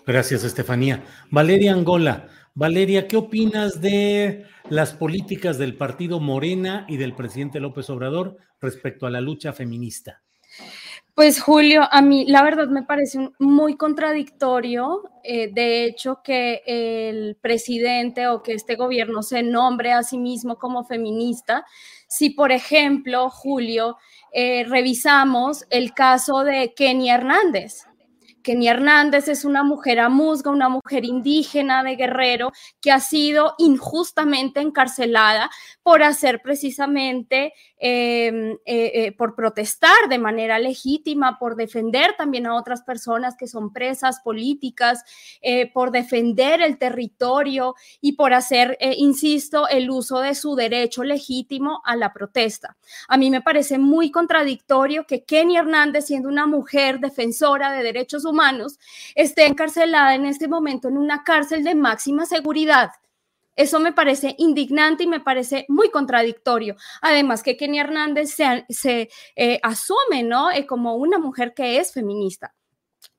[0.07, 1.03] Gracias, Estefanía.
[1.31, 2.29] Valeria Angola.
[2.55, 9.07] Valeria, ¿qué opinas de las políticas del partido Morena y del presidente López Obrador respecto
[9.07, 10.23] a la lucha feminista?
[11.19, 17.35] Pues Julio, a mí la verdad me parece muy contradictorio, eh, de hecho, que el
[17.35, 21.67] presidente o que este gobierno se nombre a sí mismo como feminista.
[22.07, 23.97] Si, por ejemplo, Julio,
[24.33, 27.88] eh, revisamos el caso de Kenny Hernández,
[28.49, 34.61] Kenia Hernández es una mujer amusga, una mujer indígena de Guerrero que ha sido injustamente
[34.61, 35.51] encarcelada
[35.83, 42.55] por hacer precisamente, em, eh, eh, por protestar de manera legítima, por defender también a
[42.55, 45.05] otras personas que son presas políticas,
[45.43, 51.83] eh, por defender el territorio y por hacer, insisto, el uso de su derecho legítimo
[51.85, 52.79] a la protesta.
[53.09, 58.25] A mí me parece muy contradictorio que Kenia Hernández, siendo una mujer defensora de derechos
[58.25, 58.38] humanos
[59.15, 62.91] esté encarcelada en este momento en una cárcel de máxima seguridad.
[63.57, 66.77] Eso me parece indignante y me parece muy contradictorio.
[67.03, 68.33] Además que Kenia Hernández
[68.69, 70.53] se, eh, asume ¿no?
[70.53, 72.55] Eh, como una mujer que es feminista.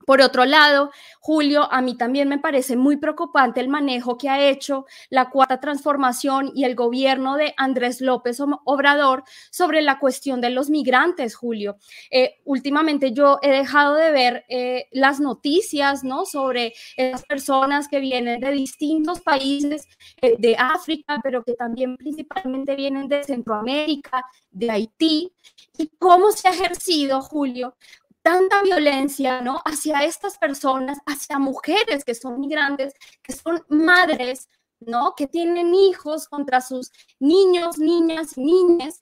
[0.10, 0.90] Por otro lado,
[1.20, 5.60] Julio, a mí también me parece muy preocupante el manejo que ha hecho la cuarta
[5.60, 11.78] transformación y el gobierno de Andrés López Obrador sobre la cuestión de los migrantes, Julio.
[12.10, 16.26] Eh, últimamente yo he dejado de ver eh, las noticias, ¿no?
[16.26, 19.88] Sobre las personas que vienen de distintos países
[20.24, 25.32] eh, de África, pero que también principalmente vienen de Centroamérica, de Haití,
[25.78, 27.76] y cómo se ha ejercido, Julio,
[28.22, 29.62] tanta violencia, ¿no?
[29.66, 32.94] Hacia estas personas, hacia mujeres que son migrantes,
[33.24, 34.50] que son madres,
[34.80, 35.14] ¿no?
[35.16, 39.02] Que tienen hijos contra sus niños, niñas, niñas,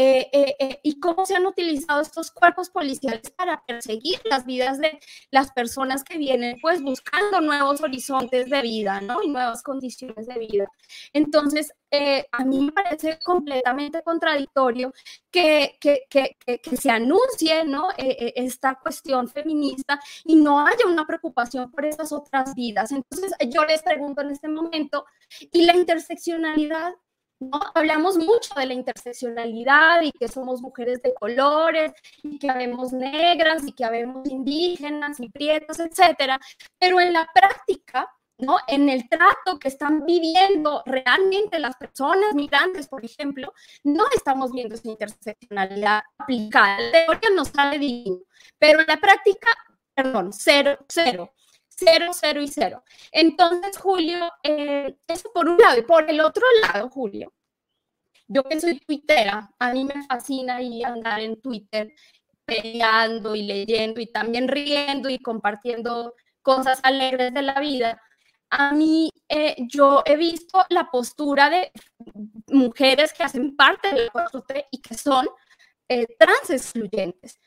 [0.00, 4.78] eh, eh, eh, y cómo se han utilizado estos cuerpos policiales para perseguir las vidas
[4.78, 5.00] de
[5.32, 9.24] las personas que vienen pues buscando nuevos horizontes de vida, ¿no?
[9.24, 10.68] Y nuevas condiciones de vida.
[11.12, 11.72] Entonces,
[12.30, 14.92] a mí me parece completamente contradictorio
[15.32, 17.88] que, que, que, que se anuncie, ¿no?
[17.96, 22.92] esta cuestión feminista y no haya una preocupación por esas otras vidas.
[22.92, 25.06] Entonces, yo les pregunto en este momento,
[25.50, 26.94] ¿y la interseccionalidad
[27.40, 27.60] ¿no?
[27.74, 33.66] Hablamos mucho de la interseccionalidad y que somos mujeres de colores y que habemos negras
[33.66, 36.40] y que habemos indígenas y prietos, etcétera,
[36.78, 38.58] pero en la práctica, ¿no?
[38.66, 43.52] En el trato que están viviendo realmente las personas migrantes, por ejemplo,
[43.84, 46.78] no estamos viendo esa interseccionalidad aplicada.
[46.80, 48.18] La teoría nos sale divino,
[48.58, 49.48] pero en la práctica,
[49.94, 51.32] perdón, cero, cero
[51.78, 52.82] cero, cero y cero.
[53.12, 55.78] Entonces, Julio, eh, eso por un lado.
[55.78, 57.32] Y por el otro lado, Julio,
[58.26, 61.92] yo que soy tuitera, a mí me fascina ir andar en Twitter
[62.44, 68.00] peleando y leyendo y también riendo y compartiendo cosas alegres de la vida.
[68.50, 71.70] A mí, eh, yo he visto la postura de
[72.48, 75.28] mujeres que hacen parte del 4 y que son
[75.88, 77.38] eh, trans excluyentes.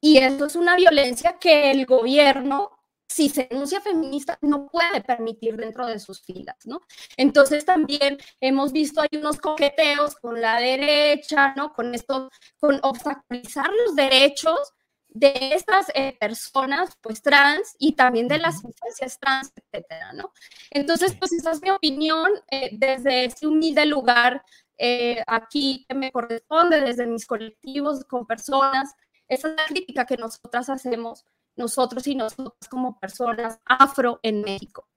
[0.00, 2.81] Y eso es una violencia que el gobierno
[3.12, 6.80] si se denuncia feminista, no puede permitir dentro de sus filas, ¿no?
[7.16, 11.72] Entonces también hemos visto hay unos coqueteos con la derecha, ¿no?
[11.74, 14.72] Con esto, con obstaculizar los derechos
[15.08, 20.32] de estas eh, personas, pues trans, y también de las infancias trans, etcétera, ¿no?
[20.70, 24.42] Entonces, pues esa es mi opinión eh, desde este humilde lugar
[24.78, 28.94] eh, aquí que me corresponde, desde mis colectivos con personas,
[29.28, 31.24] esa es la crítica que nosotras hacemos
[31.56, 34.88] nosotros y nosotras como personas afro en México.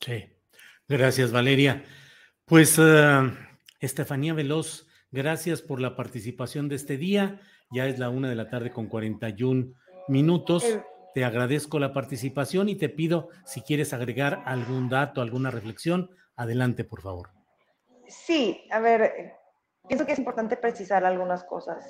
[0.00, 0.24] Sí,
[0.88, 1.84] gracias Valeria.
[2.44, 3.30] Pues uh,
[3.78, 7.40] Estefanía Veloz, gracias por la participación de este día.
[7.70, 9.72] Ya es la una de la tarde con 41
[10.08, 10.64] minutos.
[10.64, 10.82] Eh.
[11.14, 16.84] Te agradezco la participación y te pido si quieres agregar algún dato, alguna reflexión, adelante,
[16.84, 17.30] por favor.
[18.06, 19.34] Sí, a ver,
[19.88, 21.84] pienso que es importante precisar algunas cosas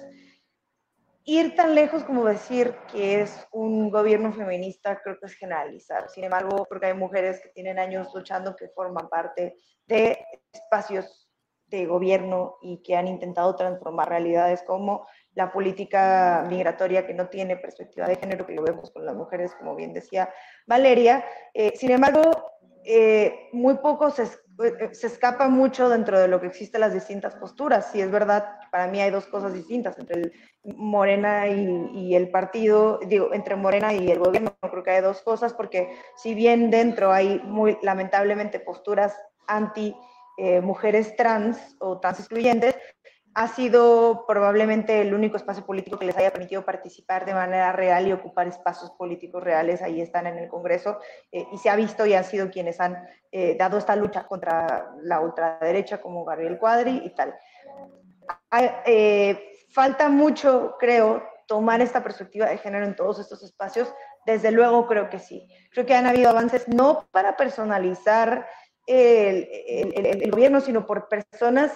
[1.24, 6.08] ir tan lejos como decir que es un gobierno feminista, creo que es generalizar.
[6.08, 9.56] Sin embargo, porque hay mujeres que tienen años luchando, que forman parte
[9.86, 10.18] de
[10.52, 11.28] espacios
[11.66, 17.56] de gobierno y que han intentado transformar realidades como la política migratoria que no tiene
[17.56, 20.32] perspectiva de género, que lo vemos con las mujeres, como bien decía
[20.66, 21.24] Valeria.
[21.54, 22.22] Eh, sin embargo,
[22.84, 24.26] eh, muy poco se,
[24.92, 27.90] se, escapa mucho dentro de lo que existen las distintas posturas.
[27.90, 30.32] Si es verdad, para mí hay dos cosas distintas entre el
[30.76, 35.54] Morena y, el partido, digo, entre Morena y el gobierno, creo que hay dos cosas,
[35.54, 39.96] porque si bien dentro hay muy lamentablemente posturas anti
[40.36, 42.76] eh, mujeres trans o trans excluyentes,
[43.40, 48.06] ha sido probablemente el único espacio político que les haya permitido participar de manera real
[48.06, 49.80] y ocupar espacios políticos reales.
[49.80, 50.98] Ahí están en el Congreso
[51.32, 54.92] eh, y se ha visto y han sido quienes han eh, dado esta lucha contra
[55.00, 57.34] la ultraderecha, como Gabriel Cuadri y tal.
[58.84, 63.90] Eh, falta mucho, creo, tomar esta perspectiva de género en todos estos espacios.
[64.26, 65.48] Desde luego, creo que sí.
[65.72, 68.46] Creo que han habido avances no para personalizar
[68.86, 71.72] el gobierno, sino por personas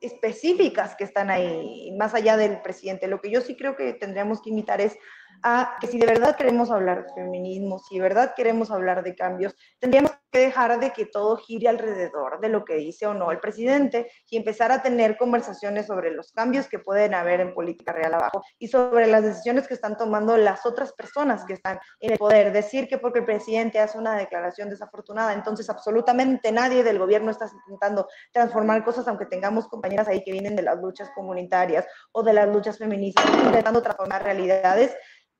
[0.00, 3.08] específicas que están ahí, más allá del presidente.
[3.08, 4.96] Lo que yo sí creo que tendríamos que imitar es
[5.42, 9.14] a que si de verdad queremos hablar de feminismo, si de verdad queremos hablar de
[9.14, 13.30] cambios, tendríamos que dejar de que todo gire alrededor de lo que dice o no
[13.30, 17.92] el presidente y empezar a tener conversaciones sobre los cambios que pueden haber en política
[17.92, 22.12] real abajo y sobre las decisiones que están tomando las otras personas que están en
[22.12, 22.52] el poder.
[22.52, 27.46] Decir que porque el presidente hace una declaración desafortunada, entonces absolutamente nadie del gobierno está
[27.66, 32.32] intentando transformar cosas, aunque tengamos compañeras ahí que vienen de las luchas comunitarias o de
[32.32, 34.96] las luchas feministas, intentando transformar realidades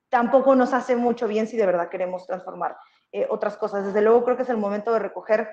[0.09, 2.77] tampoco nos hace mucho bien si de verdad queremos transformar
[3.13, 3.85] eh, otras cosas.
[3.85, 5.49] Desde luego creo que es el momento de recoger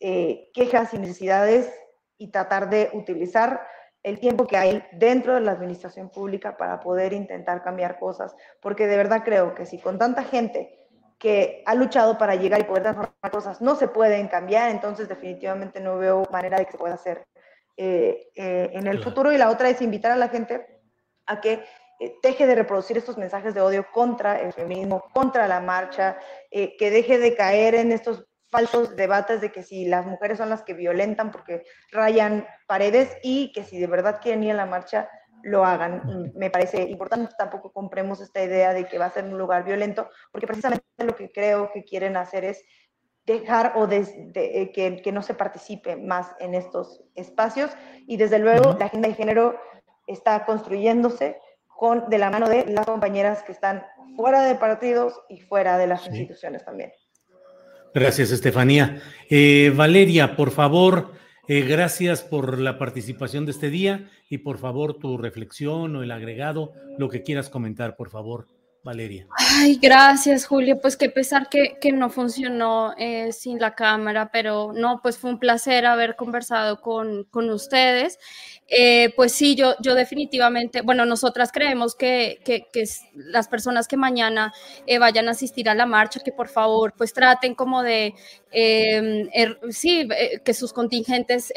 [0.00, 1.72] eh, quejas y necesidades
[2.18, 3.66] y tratar de utilizar
[4.02, 8.86] el tiempo que hay dentro de la administración pública para poder intentar cambiar cosas, porque
[8.86, 10.78] de verdad creo que si con tanta gente
[11.18, 15.80] que ha luchado para llegar y poder transformar cosas no se pueden cambiar, entonces definitivamente
[15.80, 17.26] no veo manera de que se pueda hacer
[17.76, 19.32] eh, en el futuro.
[19.32, 20.66] Y la otra es invitar a la gente
[21.26, 21.64] a que
[22.00, 26.18] eh, deje de reproducir estos mensajes de odio contra el feminismo, contra la marcha,
[26.50, 30.48] eh, que deje de caer en estos falsos debates de que si las mujeres son
[30.48, 34.66] las que violentan porque rayan paredes y que si de verdad quieren ir a la
[34.66, 35.08] marcha,
[35.42, 36.32] lo hagan.
[36.34, 40.08] Me parece importante, tampoco compremos esta idea de que va a ser un lugar violento,
[40.32, 42.64] porque precisamente lo que creo que quieren hacer es
[43.26, 47.70] dejar o de, eh, que, que, no se participe más en estos espacios
[48.06, 49.58] y desde luego la agenda de género
[50.06, 51.38] está construyéndose,
[51.76, 53.84] con, de la mano de las compañeras que están
[54.16, 56.92] fuera de partidos y fuera de las instituciones también.
[57.94, 59.00] Gracias, Estefanía.
[59.30, 61.12] Eh, Valeria, por favor,
[61.46, 66.10] eh, gracias por la participación de este día y por favor tu reflexión o el
[66.10, 68.48] agregado, lo que quieras comentar, por favor,
[68.84, 69.26] Valeria.
[69.38, 70.78] Ay, gracias, Julio.
[70.78, 75.30] Pues qué pesar que, que no funcionó eh, sin la cámara, pero no, pues fue
[75.30, 78.18] un placer haber conversado con, con ustedes.
[78.68, 83.96] Eh, pues sí, yo, yo definitivamente, bueno, nosotras creemos que, que, que las personas que
[83.96, 84.52] mañana
[84.86, 88.14] eh, vayan a asistir a la marcha, que por favor, pues traten como de,
[88.52, 90.06] er, sí,
[90.44, 91.52] que sus contingentes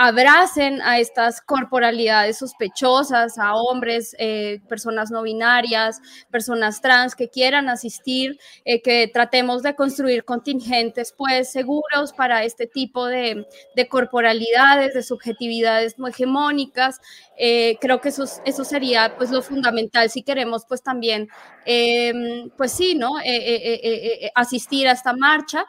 [0.00, 7.68] abracen a estas corporalidades sospechosas, a hombres, eh, personas no binarias, personas trans que quieran
[7.68, 13.44] asistir, eh, que tratemos de construir contingentes pues seguros para este tipo de,
[13.74, 17.00] de corporalidades, de subjetividades no hegemónicas.
[17.36, 21.28] Eh, creo que eso, eso sería pues lo fundamental si queremos pues también,
[21.64, 23.14] em, pues sí, ¿no?
[24.36, 25.66] asistir a esta marcha.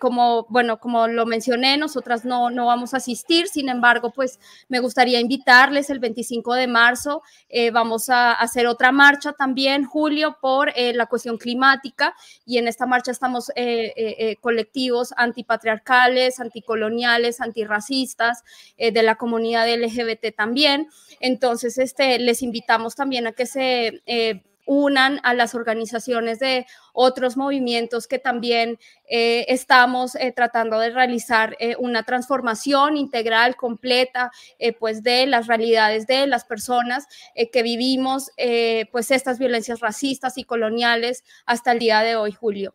[0.00, 4.78] como, bueno, como lo mencioné, nosotras no, no vamos a asistir, sin embargo, pues me
[4.80, 7.22] gustaría invitarles el 25 de marzo.
[7.50, 12.14] Eh, vamos a hacer otra marcha también, Julio, por eh, la cuestión climática.
[12.46, 18.44] Y en esta marcha estamos eh, colectivos antipatriarcales, anticoloniales, antirracistas,
[18.78, 20.88] de la comunidad LGBT también.
[21.20, 24.02] Entonces, este, les invitamos también a que se
[24.66, 31.56] unan a las organizaciones de otros movimientos que también eh, estamos eh, tratando de realizar
[31.58, 34.30] eh, una transformación integral, completa,
[34.78, 37.06] pues de las realidades de las personas
[37.52, 38.30] que vivimos,
[38.92, 42.74] pues estas violencias racistas y coloniales hasta el día de hoy, Julio.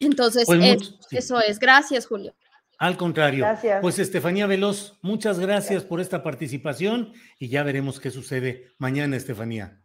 [0.00, 1.58] Entonces, pues eso es.
[1.58, 2.34] Gracias, Julio.
[2.78, 3.46] Al contrario.
[3.80, 9.83] Pues Estefanía Veloz, muchas gracias por esta participación y ya veremos qué sucede mañana, Estefanía.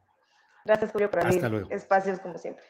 [0.69, 2.63] Gracias, Julio, por abrir espacios como siempre.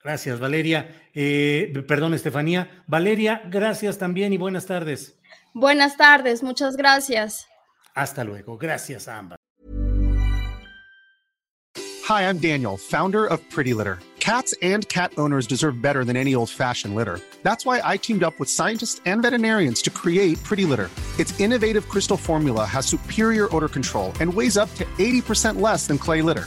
[0.00, 0.94] Gracias, Valeria.
[1.12, 2.84] Eh, perdón, Estefanía.
[2.86, 5.18] Valeria, gracias también y buenas tardes.
[5.52, 7.48] Buenas tardes, muchas gracias.
[7.96, 8.56] Hasta luego.
[8.56, 9.38] Gracias a ambas.
[12.08, 13.98] Hi, I'm Daniel, founder of Pretty Litter.
[14.20, 17.18] Cats and cat owners deserve better than any old-fashioned litter.
[17.42, 20.90] That's why I teamed up with scientists and veterinarians to create Pretty Litter.
[21.18, 25.98] Its innovative crystal formula has superior odor control and weighs up to 80% less than
[25.98, 26.46] clay litter.